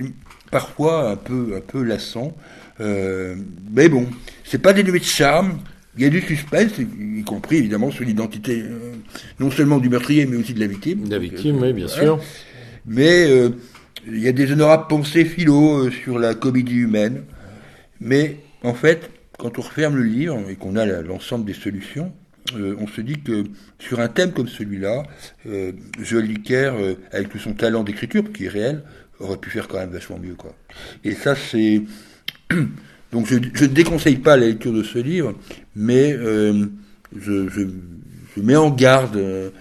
parfois 0.52 1.10
un 1.10 1.16
peu, 1.16 1.54
un 1.56 1.60
peu 1.60 1.82
lassant, 1.82 2.36
euh, 2.80 3.34
mais 3.72 3.88
bon, 3.88 4.06
c'est 4.44 4.62
pas 4.62 4.72
dénué 4.72 5.00
de 5.00 5.04
charme. 5.04 5.58
Il 5.96 6.04
y 6.04 6.06
a 6.06 6.08
du 6.08 6.20
suspense, 6.20 6.70
y 6.78 7.24
compris 7.24 7.56
évidemment 7.56 7.90
sur 7.90 8.04
l'identité 8.04 8.62
euh, 8.62 8.92
non 9.40 9.50
seulement 9.50 9.78
du 9.78 9.88
meurtrier, 9.88 10.24
mais 10.26 10.36
aussi 10.36 10.54
de 10.54 10.60
la 10.60 10.68
victime. 10.68 11.08
De 11.08 11.10
la 11.10 11.18
victime, 11.18 11.60
oui, 11.60 11.72
bien 11.72 11.88
sûr. 11.88 12.20
Mais 12.86 13.28
euh, 13.28 13.50
il 14.06 14.20
y 14.20 14.28
a 14.28 14.32
des 14.32 14.52
honorables 14.52 14.86
pensées 14.88 15.24
philo 15.24 15.90
sur 15.90 16.18
la 16.18 16.34
comédie 16.34 16.76
humaine. 16.76 17.24
Mais 18.00 18.36
en 18.62 18.74
fait, 18.74 19.10
quand 19.38 19.58
on 19.58 19.62
referme 19.62 19.96
le 19.96 20.02
livre 20.02 20.38
et 20.48 20.56
qu'on 20.56 20.76
a 20.76 20.84
l'ensemble 21.02 21.44
des 21.44 21.54
solutions, 21.54 22.12
euh, 22.54 22.76
on 22.78 22.86
se 22.86 23.00
dit 23.00 23.20
que 23.22 23.44
sur 23.78 24.00
un 24.00 24.08
thème 24.08 24.32
comme 24.32 24.48
celui-là, 24.48 25.04
euh, 25.46 25.72
Joël 26.02 26.28
Dicker, 26.28 26.72
euh, 26.74 26.94
avec 27.12 27.30
tout 27.30 27.38
son 27.38 27.54
talent 27.54 27.84
d'écriture, 27.84 28.24
qui 28.32 28.44
est 28.44 28.48
réel, 28.48 28.82
aurait 29.20 29.38
pu 29.38 29.50
faire 29.50 29.68
quand 29.68 29.78
même 29.78 29.90
vachement 29.90 30.18
mieux. 30.18 30.34
Quoi. 30.34 30.54
Et 31.04 31.12
ça, 31.12 31.34
c'est... 31.34 31.82
Donc 33.12 33.26
je, 33.26 33.36
ne 33.36 33.66
déconseille 33.66 34.16
pas 34.16 34.36
la 34.36 34.46
lecture 34.46 34.72
de 34.72 34.82
ce 34.82 34.98
livre, 34.98 35.34
mais 35.76 36.12
euh, 36.12 36.66
je, 37.16 37.48
je, 37.48 38.40
mets 38.40 38.56
en 38.56 38.70
garde 38.70 39.52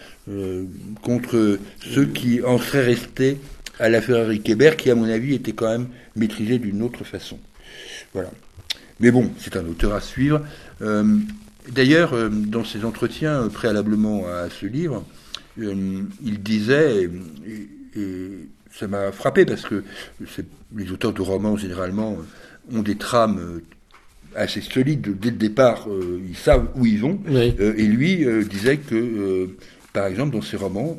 contre 1.03 1.59
ceux 1.79 2.05
qui 2.05 2.41
en 2.41 2.57
seraient 2.57 2.85
restés 2.85 3.37
à 3.79 3.89
l'affaire 3.89 4.25
Henri 4.25 4.41
Kébert, 4.41 4.77
qui 4.77 4.89
à 4.91 4.95
mon 4.95 5.09
avis 5.09 5.33
était 5.33 5.53
quand 5.53 5.69
même 5.69 5.87
maîtrisé 6.15 6.59
d'une 6.59 6.81
autre 6.81 7.03
façon. 7.03 7.39
Voilà. 8.13 8.29
Mais 8.99 9.11
bon, 9.11 9.31
c'est 9.39 9.57
un 9.57 9.65
auteur 9.65 9.93
à 9.93 10.01
suivre. 10.01 10.41
Euh, 10.81 11.17
d'ailleurs, 11.69 12.13
euh, 12.13 12.29
dans 12.29 12.63
ses 12.63 12.85
entretiens 12.85 13.47
préalablement 13.49 14.25
à 14.27 14.49
ce 14.49 14.65
livre, 14.65 15.03
euh, 15.59 16.03
il 16.23 16.41
disait, 16.41 17.09
et, 17.95 18.09
ça 18.71 18.87
m'a 18.87 19.11
frappé 19.11 19.45
parce 19.45 19.61
que 19.61 19.83
les 20.75 20.91
auteurs 20.91 21.13
de 21.13 21.21
romans 21.21 21.57
généralement 21.57 22.17
ont 22.73 22.81
des 22.81 22.95
trames 22.95 23.61
assez 24.35 24.61
solides 24.61 25.19
dès 25.19 25.29
le 25.29 25.37
départ, 25.37 25.87
ils 26.27 26.35
savent 26.35 26.69
où 26.75 26.87
ils 26.87 26.99
vont. 26.99 27.19
et 27.27 27.85
lui 27.85 28.25
disait 28.49 28.77
que, 28.77 29.47
par 29.93 30.07
exemple, 30.07 30.33
dans 30.33 30.41
ses 30.41 30.57
romans, 30.57 30.97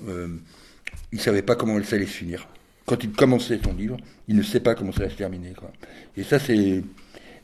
il 1.11 1.17
ne 1.17 1.21
savait 1.21 1.43
pas 1.43 1.57
comment 1.57 1.83
ça 1.83 1.97
allait 1.97 2.07
se 2.07 2.13
finir. 2.13 2.47
Quand 2.87 3.03
il 3.03 3.13
commençait 3.13 3.59
son 3.65 3.73
livre, 3.75 3.97
il 4.29 4.37
ne 4.37 4.43
sait 4.43 4.61
pas 4.61 4.75
comment 4.75 4.93
ça 4.93 5.05
va 5.05 5.11
se 5.11 5.17
terminer. 5.17 5.53
Quoi. 5.57 5.71
Et 6.17 6.23
ça, 6.23 6.39
c'est 6.39 6.83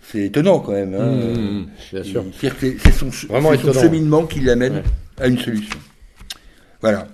c'est 0.02 0.26
étonnant 0.26 0.60
quand 0.60 0.72
même. 0.72 0.94
Hein. 0.94 1.12
Mmh, 1.12 1.40
mmh, 1.40 1.58
mmh, 1.60 1.66
bien 1.92 2.02
sûr. 2.02 2.24
C'est 2.40 2.92
son, 2.92 3.10
cheminement 3.10 4.26
qui 4.26 4.40
l'amène 4.40 4.82
à 5.18 5.28
une 5.28 5.38
solution. 5.38 5.78
Voilà. 6.80 7.06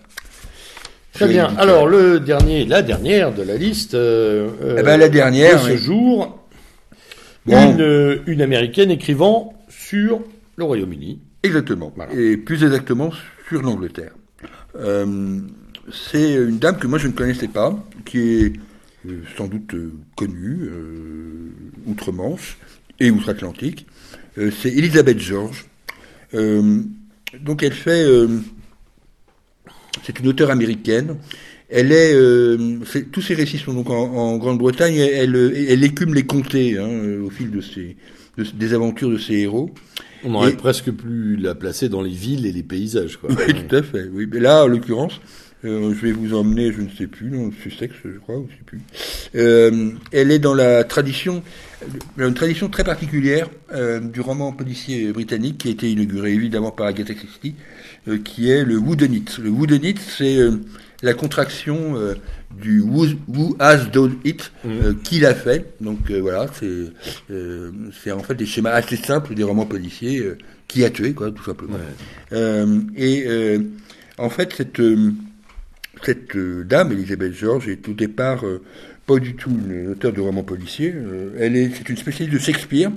Très 1.12 1.28
bien. 1.28 1.54
Alors 1.56 1.86
le 1.86 2.20
dernier, 2.20 2.64
la 2.64 2.82
dernière 2.82 3.32
de 3.32 3.42
la 3.42 3.56
liste. 3.56 3.94
Euh, 3.94 4.76
eh 4.78 4.82
ben, 4.82 4.98
la 4.98 5.08
dernière. 5.08 5.62
De 5.64 5.70
ce 5.70 5.76
jour, 5.76 6.46
une, 7.46 7.80
euh, 7.80 8.18
une 8.26 8.42
américaine 8.42 8.90
écrivant 8.90 9.54
sur 9.68 10.20
le 10.56 10.64
Royaume-Uni. 10.64 11.20
Exactement. 11.42 11.92
Et 12.14 12.36
plus 12.36 12.64
exactement 12.64 13.10
sur 13.48 13.62
l'Angleterre. 13.62 14.12
Euh, 14.78 15.40
c'est 15.92 16.34
une 16.34 16.58
dame 16.58 16.78
que 16.78 16.86
moi 16.86 16.98
je 16.98 17.06
ne 17.06 17.12
connaissais 17.12 17.48
pas, 17.48 17.78
qui 18.04 18.18
est 18.18 18.52
sans 19.36 19.46
doute 19.46 19.74
connue 20.16 20.68
outre-Manche, 21.86 22.58
et 23.00 23.10
outre-Atlantique. 23.10 23.86
Euh, 24.38 24.50
c'est 24.50 24.70
Elisabeth 24.70 25.18
George. 25.18 25.66
Euh, 26.34 26.82
donc 27.40 27.62
elle 27.62 27.72
fait, 27.72 28.04
euh, 28.04 28.28
c'est 30.04 30.18
une 30.20 30.28
auteure 30.28 30.50
américaine. 30.50 31.16
Elle 31.68 31.90
est, 31.90 32.14
tous 33.10 33.22
ses 33.22 33.34
récits 33.34 33.58
sont 33.58 33.74
donc 33.74 33.90
en, 33.90 34.36
Grande-Bretagne. 34.36 34.94
Elle, 34.94 35.34
elle, 35.68 35.82
écume 35.82 36.14
les 36.14 36.24
comtés 36.24 36.78
hein, 36.78 36.88
au 37.24 37.28
fil 37.28 37.50
de 37.50 37.60
ses, 37.60 37.96
des 38.54 38.72
aventures 38.72 39.10
de 39.10 39.18
ses 39.18 39.34
héros. 39.38 39.70
On 40.22 40.32
aurait 40.34 40.52
presque 40.52 40.92
pu 40.92 41.36
la 41.36 41.56
placer 41.56 41.88
dans 41.88 42.02
les 42.02 42.12
villes 42.12 42.46
et 42.46 42.52
les 42.52 42.62
paysages. 42.62 43.16
Quoi. 43.16 43.30
Oui, 43.32 43.52
tout 43.52 43.74
à 43.74 43.82
fait. 43.82 44.08
Oui. 44.12 44.28
Mais 44.30 44.38
là, 44.38 44.62
en 44.62 44.68
l'occurrence, 44.68 45.20
je 45.66 46.06
vais 46.06 46.12
vous 46.12 46.34
emmener, 46.34 46.72
je 46.72 46.82
ne 46.82 46.88
sais 46.88 47.06
plus, 47.06 47.28
le 47.28 47.50
Sussex, 47.62 47.94
je 48.04 48.18
crois, 48.18 48.36
ou 48.36 48.48
je 48.50 48.56
sais 48.56 48.64
plus. 48.64 48.80
Euh, 49.34 49.90
elle 50.12 50.30
est 50.30 50.38
dans 50.38 50.54
la 50.54 50.84
tradition 50.84 51.42
une 52.18 52.34
tradition 52.34 52.68
très 52.68 52.84
particulière 52.84 53.48
euh, 53.72 54.00
du 54.00 54.20
roman 54.20 54.52
policier 54.52 55.12
britannique 55.12 55.58
qui 55.58 55.68
a 55.68 55.70
été 55.70 55.90
inauguré 55.90 56.32
évidemment 56.32 56.70
par 56.70 56.86
Agatha 56.86 57.14
Christie, 57.14 57.54
euh, 58.08 58.18
qui 58.18 58.50
est 58.50 58.64
le 58.64 58.78
whodunit. 58.78 59.24
Le 59.38 59.50
whodunit, 59.50 59.96
c'est 59.98 60.38
euh, 60.38 60.52
la 61.02 61.12
contraction 61.12 61.94
du 62.58 62.80
who, 62.80 63.56
has 63.58 63.84
done 63.92 64.16
it, 64.24 64.50
mmh. 64.64 64.94
qui 65.04 65.20
l'a 65.20 65.34
fait. 65.34 65.74
Donc 65.82 66.10
voilà, 66.10 66.46
c'est 66.58 66.90
c'est 68.02 68.12
en 68.12 68.20
fait 68.20 68.34
des 68.34 68.46
schémas 68.46 68.70
assez 68.70 68.96
simples 68.96 69.34
des 69.34 69.42
romans 69.42 69.66
policiers 69.66 70.24
qui 70.66 70.86
a 70.86 70.90
tué, 70.90 71.12
quoi, 71.12 71.30
tout 71.30 71.44
simplement. 71.44 71.76
et 72.96 73.58
en 74.16 74.30
fait, 74.30 74.54
cette 74.56 74.80
cette 76.04 76.36
dame, 76.36 76.92
Elisabeth 76.92 77.32
George, 77.32 77.68
est 77.68 77.88
au 77.88 77.92
départ 77.92 78.44
pas 79.06 79.18
du 79.18 79.36
tout 79.36 79.50
une 79.50 79.92
auteure 79.92 80.12
de 80.12 80.20
romans 80.20 80.42
policiers. 80.42 80.92
Euh, 80.94 81.30
elle 81.38 81.56
est, 81.56 81.70
c'est 81.74 81.88
une 81.88 81.96
spécialiste 81.96 82.34
de 82.34 82.42
Shakespeare. 82.42 82.90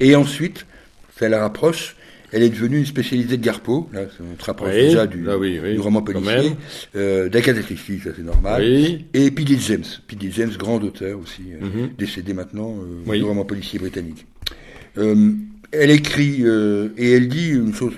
Et 0.00 0.16
ensuite, 0.16 0.66
ça 1.18 1.28
la 1.28 1.40
rapproche. 1.40 1.96
Elle 2.30 2.42
est 2.42 2.50
devenue 2.50 2.78
une 2.78 2.86
spécialisée 2.86 3.38
de 3.38 3.42
Garpo. 3.42 3.88
Là, 3.92 4.02
on 4.20 4.38
se 4.38 4.44
rapproche 4.44 4.74
déjà 4.74 5.06
du, 5.06 5.26
roman 5.78 6.02
policier. 6.02 6.52
Euh, 6.94 7.30
D'Agatha 7.30 7.62
Christie, 7.62 8.00
ça 8.00 8.10
c'est 8.14 8.22
normal. 8.22 8.62
Et 8.62 9.30
P.D. 9.30 9.56
James. 9.60 9.84
P.D. 10.06 10.30
James, 10.32 10.52
grand 10.58 10.82
auteur 10.82 11.18
aussi, 11.18 11.42
euh, 11.54 11.64
mhm. 11.64 11.90
décédé 11.96 12.34
maintenant 12.34 12.76
euh, 13.08 13.16
du 13.16 13.24
roman 13.24 13.46
policier 13.46 13.78
britannique. 13.78 14.26
elle 14.96 15.90
écrit 15.90 16.42
et 16.98 17.12
elle 17.12 17.28
dit 17.28 17.50
une 17.50 17.74
chose 17.74 17.94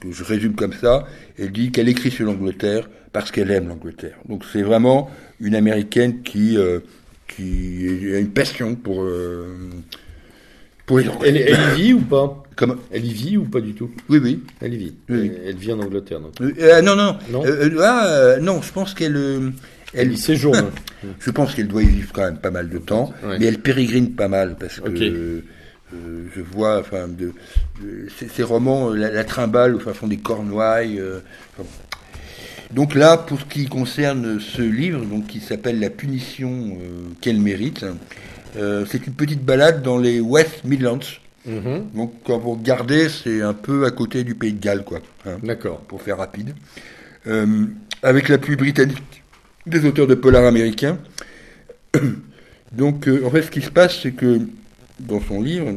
que 0.00 0.12
je 0.12 0.24
résume 0.24 0.54
comme 0.54 0.72
ça. 0.72 1.06
Elle 1.38 1.52
dit 1.52 1.70
qu'elle 1.70 1.88
écrit 1.88 2.10
sur 2.10 2.26
l'Angleterre 2.26 2.88
parce 3.12 3.30
qu'elle 3.30 3.50
aime 3.50 3.68
l'Angleterre. 3.68 4.16
Donc 4.28 4.44
c'est 4.52 4.62
vraiment 4.62 5.10
une 5.40 5.54
américaine 5.54 6.22
qui 6.22 6.56
euh, 6.56 6.80
qui 7.28 7.86
a 8.14 8.18
une 8.18 8.30
passion 8.30 8.74
pour 8.74 9.02
euh, 9.02 9.46
pour 10.86 10.98
les 10.98 11.06
Elle, 11.24 11.36
elle, 11.36 11.78
y 11.78 11.82
vit 11.82 11.92
ou 11.94 12.00
pas? 12.00 12.42
Comment? 12.54 12.76
Elle 12.92 13.04
y 13.04 13.12
vit 13.12 13.36
ou 13.36 13.44
pas 13.44 13.60
du 13.60 13.74
tout? 13.74 13.90
Oui, 14.08 14.18
oui. 14.22 14.42
Elle 14.60 14.74
y 14.74 14.76
vit. 14.78 14.94
Elle, 15.08 15.56
vit 15.56 15.72
en 15.72 15.80
Angleterre, 15.80 16.20
donc. 16.20 16.40
Euh, 16.40 16.80
non, 16.80 16.94
non, 16.94 17.18
non? 17.30 17.42
Ah, 17.80 18.36
non, 18.40 18.62
je 18.62 18.72
pense 18.72 18.94
qu'elle. 18.94 19.52
Elle, 19.92 20.12
y 20.12 20.16
séjourne. 20.16 20.70
je 21.20 21.30
pense 21.30 21.54
qu'elle 21.54 21.68
doit 21.68 21.82
y 21.82 21.86
vivre 21.86 22.12
quand 22.12 22.22
même 22.22 22.38
pas 22.38 22.50
mal 22.50 22.68
de 22.68 22.78
temps, 22.78 23.12
mais 23.38 23.46
elle 23.46 23.58
pérégrine 23.58 24.12
pas 24.12 24.28
mal 24.28 24.56
parce 24.58 24.80
que. 24.80 25.42
Je 25.92 26.40
vois, 26.40 26.80
enfin, 26.80 27.08
de, 27.08 27.32
ces, 28.34 28.42
romans, 28.42 28.90
la, 28.90 29.10
la, 29.10 29.24
trimballe 29.24 29.74
au 29.74 29.78
fin 29.78 29.92
fond 29.94 30.06
des 30.08 30.18
Cornouailles. 30.18 31.00
Donc 32.72 32.94
là, 32.94 33.16
pour 33.16 33.40
ce 33.40 33.44
qui 33.44 33.66
concerne 33.66 34.40
ce 34.40 34.62
livre, 34.62 35.04
donc 35.04 35.26
qui 35.28 35.40
s'appelle 35.40 35.78
La 35.78 35.90
punition 35.90 36.50
euh, 36.50 37.08
qu'elle 37.20 37.40
mérite, 37.40 37.86
euh, 38.56 38.84
c'est 38.90 39.06
une 39.06 39.12
petite 39.12 39.44
balade 39.44 39.82
dans 39.82 39.98
les 39.98 40.20
West 40.20 40.64
Midlands. 40.64 40.98
Mhm. 41.46 41.90
Donc 41.94 42.14
quand 42.24 42.38
vous 42.38 42.52
regardez, 42.54 43.08
c'est 43.08 43.40
un 43.40 43.54
peu 43.54 43.84
à 43.84 43.90
côté 43.90 44.24
du 44.24 44.34
pays 44.34 44.52
de 44.52 44.60
Galles, 44.60 44.84
quoi. 44.84 44.98
hein, 45.26 45.38
D'accord. 45.42 45.78
pour 45.80 46.02
faire 46.02 46.18
rapide. 46.18 46.54
Euh, 47.28 47.66
avec 48.02 48.28
l'appui 48.28 48.56
britannique 48.56 49.22
des 49.66 49.84
auteurs 49.84 50.06
de 50.06 50.14
polar 50.14 50.44
américains. 50.44 50.98
Donc, 52.72 53.06
euh, 53.08 53.24
en 53.24 53.30
fait, 53.30 53.42
ce 53.42 53.50
qui 53.50 53.62
se 53.62 53.70
passe, 53.70 54.00
c'est 54.02 54.12
que 54.12 54.40
dans 55.00 55.20
son 55.20 55.42
livre, 55.42 55.74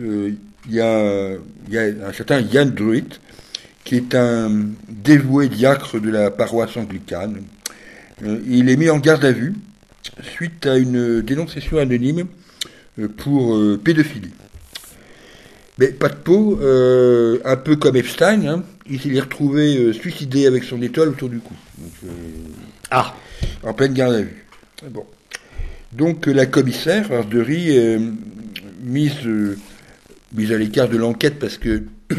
euh, 0.00 0.32
il 0.66 0.74
y, 0.74 0.80
a, 0.80 1.32
il 1.68 1.74
y 1.74 1.78
a 1.78 2.08
un 2.08 2.12
certain 2.12 2.40
Yann 2.40 2.70
Druitt, 2.70 3.20
qui 3.84 3.96
est 3.96 4.14
un 4.14 4.66
dévoué 4.88 5.48
diacre 5.48 6.00
de 6.00 6.10
la 6.10 6.30
paroisse 6.30 6.76
anglicane. 6.76 7.42
Euh, 8.22 8.40
il 8.46 8.68
est 8.68 8.76
mis 8.76 8.90
en 8.90 8.98
garde 8.98 9.24
à 9.24 9.32
vue 9.32 9.54
suite 10.22 10.66
à 10.66 10.76
une 10.76 11.22
dénonciation 11.22 11.78
anonyme 11.78 12.26
euh, 12.98 13.08
pour 13.08 13.58
pédophilie. 13.82 14.32
Mais 15.80 15.88
pas 15.88 16.10
de 16.10 16.14
peau, 16.14 16.58
euh, 16.60 17.38
un 17.46 17.56
peu 17.56 17.74
comme 17.76 17.96
Epstein, 17.96 18.46
hein, 18.46 18.62
il 18.86 19.00
s'est 19.00 19.18
retrouvé 19.18 19.78
euh, 19.78 19.92
suicidé 19.94 20.46
avec 20.46 20.62
son 20.62 20.82
étoile 20.82 21.08
autour 21.08 21.30
du 21.30 21.38
cou. 21.38 21.54
Donc, 21.78 21.92
euh, 22.04 22.08
Ah, 22.90 23.16
en 23.62 23.72
pleine 23.72 23.94
garde 23.94 24.14
à 24.14 24.20
vue. 24.20 24.44
Bon. 24.90 25.06
Donc 25.92 26.26
la 26.26 26.44
commissaire, 26.44 27.10
Ardery, 27.10 27.76
mise, 28.82 29.26
euh, 29.26 29.56
mise 30.34 30.52
à 30.52 30.58
l'écart 30.58 30.88
de 30.88 30.96
l'enquête 30.96 31.38
parce 31.38 31.58
que 31.58 31.82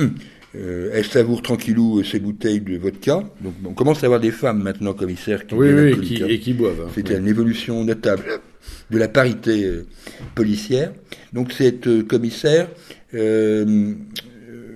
euh, 0.56 0.90
elle 0.94 1.06
savoure 1.06 1.42
tranquillou 1.42 2.00
euh, 2.00 2.04
ses 2.04 2.20
bouteilles 2.20 2.62
de 2.62 2.78
vodka. 2.78 3.24
Donc 3.42 3.54
on 3.66 3.74
commence 3.74 4.04
à 4.04 4.06
avoir 4.06 4.20
des 4.20 4.32
femmes 4.32 4.62
maintenant 4.64 4.94
commissaires 4.94 5.46
qui 5.48 5.56
oui, 5.56 5.72
oui, 5.74 6.02
qui, 6.02 6.24
hein. 6.24 6.28
et 6.30 6.40
qui 6.40 6.54
boivent. 6.54 6.82
hein. 6.88 6.92
C'était 6.96 7.18
une 7.18 7.28
évolution 7.28 7.84
notable 7.84 8.24
de 8.90 8.98
la 8.98 9.08
parité 9.08 9.66
euh, 9.66 9.86
policière. 10.36 10.92
Donc 11.34 11.52
cette 11.54 11.88
euh, 11.88 12.04
commissaire 12.04 12.68
euh, 13.14 13.94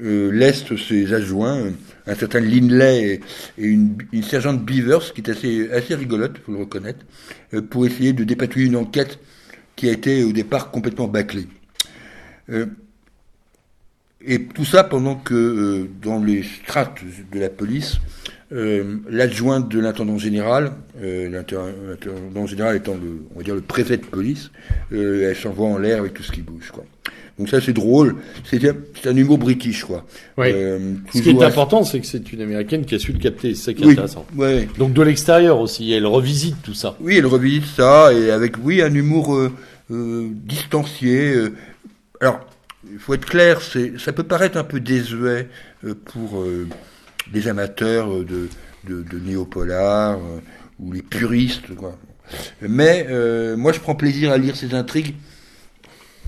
euh, 0.03 0.31
laisse 0.31 0.63
ses 0.87 1.13
adjoints, 1.13 1.71
un 2.07 2.15
certain 2.15 2.39
Linley 2.39 3.21
et, 3.57 3.63
et 3.63 3.65
une, 3.65 3.97
une 4.11 4.23
sergente 4.23 4.63
Beavers, 4.63 5.13
qui 5.13 5.21
est 5.21 5.29
assez, 5.29 5.69
assez 5.71 5.95
rigolote, 5.95 6.37
faut 6.45 6.51
le 6.51 6.59
reconnaître, 6.59 7.05
pour 7.69 7.85
essayer 7.85 8.13
de 8.13 8.23
dépatouiller 8.23 8.67
une 8.67 8.75
enquête 8.75 9.19
qui 9.75 9.89
a 9.89 9.91
été 9.91 10.23
au 10.23 10.31
départ 10.31 10.69
complètement 10.71 11.07
bâclée. 11.07 11.47
Euh, 12.49 12.65
et 14.27 14.45
tout 14.45 14.65
ça 14.65 14.83
pendant 14.83 15.15
que 15.15 15.33
euh, 15.33 15.89
dans 16.01 16.23
les 16.23 16.43
strates 16.43 17.01
de 17.31 17.39
la 17.39 17.49
police, 17.49 17.99
euh, 18.51 18.97
l'adjoint 19.09 19.59
de 19.59 19.79
l'intendant 19.79 20.17
général, 20.19 20.73
euh, 21.01 21.29
l'intendant 21.29 22.45
général 22.45 22.75
étant 22.75 22.93
le, 22.93 23.23
on 23.33 23.39
va 23.39 23.43
dire 23.43 23.55
le 23.55 23.61
préfet 23.61 23.97
de 23.97 24.05
police, 24.05 24.51
euh, 24.93 25.29
elle 25.29 25.35
s'envoie 25.35 25.67
en 25.67 25.77
l'air 25.79 25.99
avec 25.99 26.13
tout 26.13 26.21
ce 26.23 26.31
qui 26.31 26.41
bouge, 26.41 26.69
quoi. 26.71 26.85
Donc 27.39 27.49
ça 27.49 27.59
c'est 27.59 27.73
drôle, 27.73 28.15
c'est 28.45 28.63
un, 29.07 29.15
humour 29.17 29.39
british, 29.39 29.83
quoi. 29.83 30.05
Oui. 30.37 30.51
Ce 31.13 31.21
qui 31.21 31.31
est 31.31 31.43
important, 31.43 31.83
c'est 31.83 31.99
que 31.99 32.05
c'est 32.05 32.31
une 32.31 32.41
américaine 32.41 32.85
qui 32.85 32.95
a 32.95 32.99
su 32.99 33.11
le 33.11 33.19
capter. 33.19 33.55
C'est 33.55 33.63
ça 33.63 33.73
qui 33.73 33.83
est 33.83 33.87
Oui, 33.87 33.91
intéressant. 33.93 34.25
ouais. 34.37 34.69
Donc 34.77 34.93
de 34.93 35.01
l'extérieur 35.01 35.59
aussi, 35.59 35.91
elle 35.91 36.05
revisite 36.05 36.55
tout 36.63 36.73
ça. 36.75 36.95
Oui, 37.01 37.17
elle 37.17 37.25
revisite 37.25 37.65
ça 37.65 38.13
et 38.13 38.29
avec 38.31 38.53
oui 38.63 38.81
un 38.81 38.93
humour 38.93 39.37
distancié. 39.89 41.35
Euh. 42.21 42.25
Alors, 42.27 42.39
il 42.91 42.99
faut 42.99 43.13
être 43.13 43.25
clair, 43.25 43.59
ça 43.61 44.13
peut 44.13 44.23
paraître 44.23 44.57
un 44.57 44.63
peu 44.63 44.79
désuet 44.79 45.47
euh, 45.85 45.93
pour 46.05 46.41
euh, 46.41 46.67
les 47.33 47.47
amateurs 47.47 48.11
euh, 48.13 48.23
de 48.25 48.47
de, 48.87 49.01
de 49.01 49.19
néopolar 49.19 50.17
euh, 50.17 50.39
ou 50.79 50.91
les 50.91 51.01
puristes, 51.01 51.73
quoi. 51.75 51.97
Mais 52.61 53.07
euh, 53.09 53.57
moi, 53.57 53.71
je 53.71 53.79
prends 53.79 53.95
plaisir 53.95 54.31
à 54.31 54.37
lire 54.37 54.55
ces 54.55 54.75
intrigues 54.75 55.15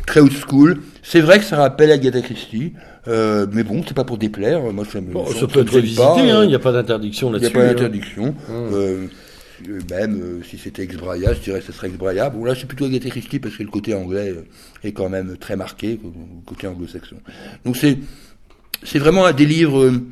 très 0.07 0.21
old 0.21 0.31
school. 0.31 0.79
C'est 1.03 1.21
vrai 1.21 1.37
que 1.37 1.45
ça 1.45 1.57
rappelle 1.57 1.91
Agatha 1.91 2.21
Christie, 2.21 2.73
euh, 3.07 3.45
mais 3.51 3.63
bon, 3.63 3.83
c'est 3.87 3.93
pas 3.93 4.03
pour 4.05 4.17
déplaire. 4.17 4.61
Moi, 4.73 4.85
ça 4.91 5.01
me 5.01 5.11
Bon, 5.13 5.25
ça- 5.27 5.33
ça 5.33 5.39
ça 5.41 5.47
peut 5.47 5.59
être 5.61 5.73
revisité, 5.73 6.01
hein, 6.03 6.39
euh, 6.39 6.43
il 6.45 6.47
n'y 6.47 6.55
a 6.55 6.59
pas 6.59 6.71
d'interdiction 6.71 7.27
il 7.27 7.31
n'y 7.31 7.37
a 7.37 7.41
là-dessus. 7.41 7.53
pas 7.53 7.63
hein. 7.63 7.67
d'interdiction. 7.73 8.35
Euh, 8.49 8.71
euh, 8.73 9.07
même 9.89 10.21
euh, 10.21 10.43
si 10.43 10.57
c'était 10.57 10.83
Ex-Braya, 10.83 11.33
je 11.33 11.39
dirais 11.39 11.59
que 11.59 11.65
ce 11.65 11.71
serait 11.71 11.87
Ex-Braya. 11.87 12.29
Bon, 12.29 12.43
là, 12.45 12.55
c'est 12.55 12.67
plutôt 12.67 12.85
Agatha 12.85 13.09
Christie 13.09 13.39
parce 13.39 13.55
que 13.55 13.63
le 13.63 13.69
côté 13.69 13.93
anglais 13.93 14.29
euh, 14.29 14.43
est 14.83 14.91
quand 14.91 15.09
même 15.09 15.37
très 15.37 15.55
marqué, 15.55 15.99
le 16.03 16.45
côté 16.45 16.67
anglo-saxon. 16.67 17.17
Donc, 17.65 17.77
c'est, 17.77 17.97
c'est 18.83 18.99
vraiment 18.99 19.25
un 19.25 19.33
des 19.33 19.45
livres 19.45 19.83
euh, 19.83 20.03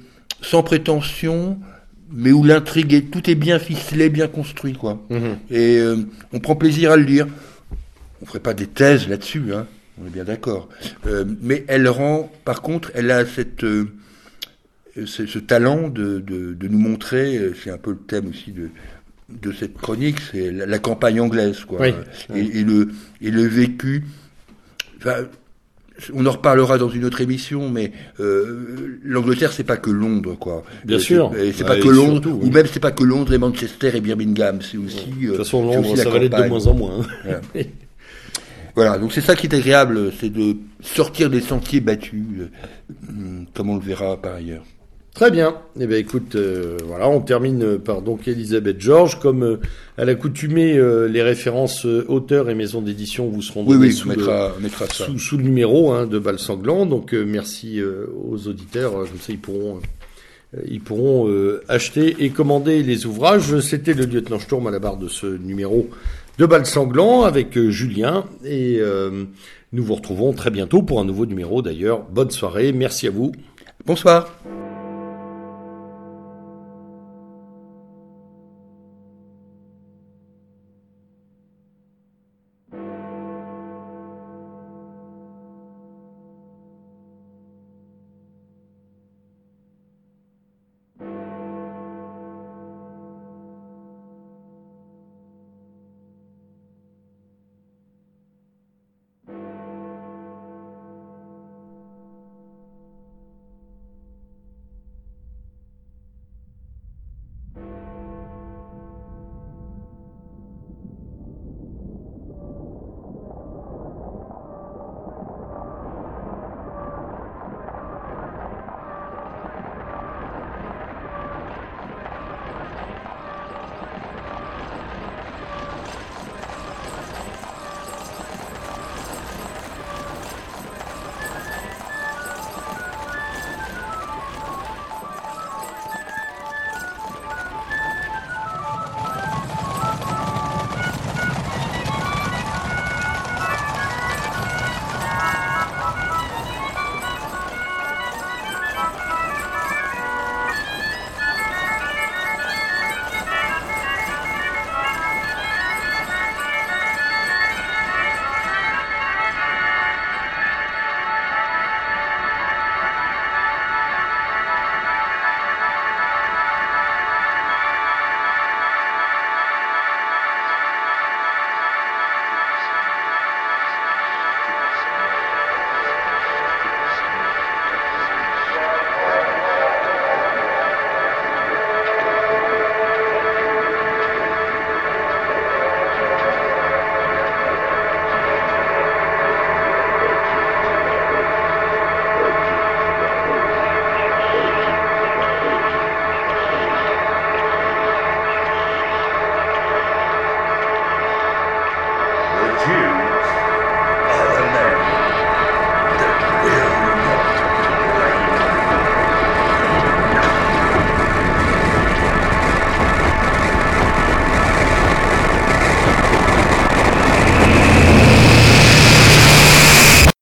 sans 0.41 0.63
prétention, 0.63 1.60
mais 2.12 2.31
où 2.31 2.43
l'intrigue 2.43 2.93
est, 2.93 3.12
tout 3.12 3.29
est 3.29 3.36
bien 3.36 3.60
ficelé, 3.60 4.10
bien 4.10 4.27
construit, 4.27 4.73
quoi. 4.73 5.03
Mhm. 5.10 5.38
Et 5.49 5.77
euh, 5.77 5.97
on 6.34 6.39
prend 6.39 6.55
plaisir 6.55 6.91
à 6.91 6.97
le 6.97 7.03
lire. 7.03 7.27
On 8.21 8.25
ferait 8.25 8.39
pas 8.39 8.53
des 8.53 8.67
thèses 8.67 9.08
là-dessus, 9.08 9.53
hein. 9.53 9.67
On 10.01 10.08
est 10.08 10.12
bien 10.12 10.25
d'accord. 10.25 10.67
Euh, 11.08 11.23
mais 11.41 11.63
elle 11.67 11.88
rend, 11.88 12.29
par 12.43 12.62
contre, 12.62 12.91
elle 12.95 13.12
a 13.12 13.25
cette, 13.25 13.63
euh, 13.63 13.88
ce, 15.05 15.25
ce 15.25 15.39
talent 15.39 15.88
de, 15.88 16.19
de, 16.19 16.53
de 16.53 16.67
nous 16.67 16.79
montrer, 16.79 17.51
c'est 17.63 17.69
un 17.69 17.77
peu 17.77 17.91
le 17.91 17.97
thème 17.97 18.27
aussi 18.27 18.51
de, 18.51 18.69
de 19.29 19.51
cette 19.51 19.77
chronique, 19.77 20.17
c'est 20.31 20.51
la, 20.51 20.65
la 20.65 20.79
campagne 20.79 21.19
anglaise, 21.19 21.65
quoi. 21.65 21.79
Oui. 21.81 21.93
Et, 22.35 22.59
et 22.59 22.63
le, 22.63 22.89
et 23.21 23.31
le 23.31 23.43
vécu. 23.43 24.03
Enfin, 24.97 25.25
on 26.13 26.25
en 26.25 26.31
reparlera 26.31 26.77
dans 26.77 26.89
une 26.89 27.05
autre 27.05 27.21
émission, 27.21 27.69
mais 27.69 27.91
euh, 28.19 28.99
l'Angleterre, 29.03 29.53
c'est 29.53 29.63
pas 29.63 29.77
que 29.77 29.89
Londres, 29.89 30.35
quoi. 30.38 30.63
Bien 30.83 30.99
sûr. 30.99 31.31
C'est, 31.33 31.47
et 31.47 31.53
c'est 31.53 31.63
Ouais, 31.63 31.69
pas 31.69 31.79
que 31.79 31.88
Londres, 31.88 32.21
surtout, 32.23 32.39
ou 32.41 32.49
même 32.51 32.65
c'est 32.71 32.79
pas 32.81 32.91
que 32.91 33.03
Londres 33.03 33.33
et 33.33 33.38
Manchester 33.38 33.91
et 33.95 34.01
Birmingham, 34.01 34.59
c'est 34.61 34.77
aussi. 34.77 35.05
De 35.07 35.25
euh, 35.25 35.29
toute 35.29 35.38
façon, 35.38 35.63
Londres, 35.63 35.88
aussi 35.91 35.97
la 35.97 36.03
ça 36.03 36.09
va 36.09 36.19
l'être 36.19 36.38
de 36.43 36.47
moins 36.49 36.67
en 36.67 36.73
moins. 36.73 36.99
hein. 36.99 37.05
Voilà. 37.53 37.67
Voilà, 38.75 38.97
donc 38.97 39.13
c'est 39.13 39.21
ça 39.21 39.38
qui 39.38 39.47
est 39.47 39.55
agréable, 39.55 40.11
c'est 40.19 40.29
de 40.29 40.57
sortir 40.81 41.29
des 41.29 41.39
sentiers 41.39 41.79
battus, 41.79 42.25
euh, 42.39 42.49
hum, 43.07 43.45
comme 43.53 43.69
on 43.69 43.75
le 43.75 43.81
verra 43.81 44.17
par 44.21 44.33
ailleurs. 44.35 44.65
Très 45.15 45.32
bien. 45.32 45.56
Eh 45.80 45.88
bien, 45.88 45.97
écoute, 45.97 46.36
euh, 46.36 46.78
voilà, 46.86 47.08
on 47.08 47.21
termine 47.21 47.80
par 47.80 48.01
donc 48.01 48.28
Elisabeth 48.28 48.82
Georges. 48.82 49.17
Comme 49.21 49.43
euh, 49.43 49.58
à 49.97 50.04
l'accoutumée, 50.04 50.78
euh, 50.78 51.08
les 51.08 51.23
références 51.23 51.86
euh, 51.86 52.04
auteurs 52.10 52.49
et 52.49 52.54
maisons 52.54 52.82
d'édition 52.82 53.30
vous 53.30 53.41
seront 53.41 53.62
Oui, 53.62 53.75
données 53.75 53.88
oui, 53.88 53.93
sous, 53.93 54.10
on 54.10 54.12
le, 54.12 54.17
mettra, 54.17 54.51
mettra 54.62 54.86
sous, 54.88 55.17
sous 55.17 55.38
le 55.38 55.43
numéro 55.43 55.93
hein, 55.93 56.06
de 56.06 56.19
Bal 56.19 56.38
Sanglant. 56.38 56.86
Donc, 56.86 57.13
euh, 57.13 57.23
merci 57.25 57.80
euh, 57.80 58.08
aux 58.30 58.49
auditeurs. 58.49 58.91
euh, 58.97 59.06
Comme 59.06 59.21
ça, 59.21 59.32
ils 59.32 59.39
pourront, 59.39 59.80
euh, 60.54 60.60
ils 60.67 60.82
pourront 60.82 61.30
euh, 61.30 61.63
acheter 61.69 62.17
et 62.19 62.30
commander 62.30 62.84
les 62.84 63.06
ouvrages. 63.06 63.58
C'était 63.62 63.93
le 63.93 64.04
lieutenant 64.04 64.39
Sturm 64.39 64.67
à 64.67 64.71
la 64.71 64.80
barre 64.80 64.97
de 64.97 65.08
ce 65.08 65.28
numéro 65.28 65.89
de 66.39 66.45
Bal 66.45 66.65
Sanglant 66.65 67.21
avec 67.21 67.58
euh, 67.58 67.69
Julien. 67.69 68.25
Et 68.43 68.80
euh, 68.82 69.23
nous 69.71 69.84
vous 69.86 69.95
retrouvons 69.95 70.34
très 70.34 70.51
bientôt 70.51 70.82
pour 70.82 70.99
un 70.99 71.06
nouveau 71.06 71.25
numéro 71.25 71.62
d'ailleurs. 71.62 72.01
Bonne 72.12 72.32
soirée. 72.32 72.73
Merci 72.73 73.08
à 73.08 73.12
vous. 73.12 73.32
Bonsoir. 73.86 74.28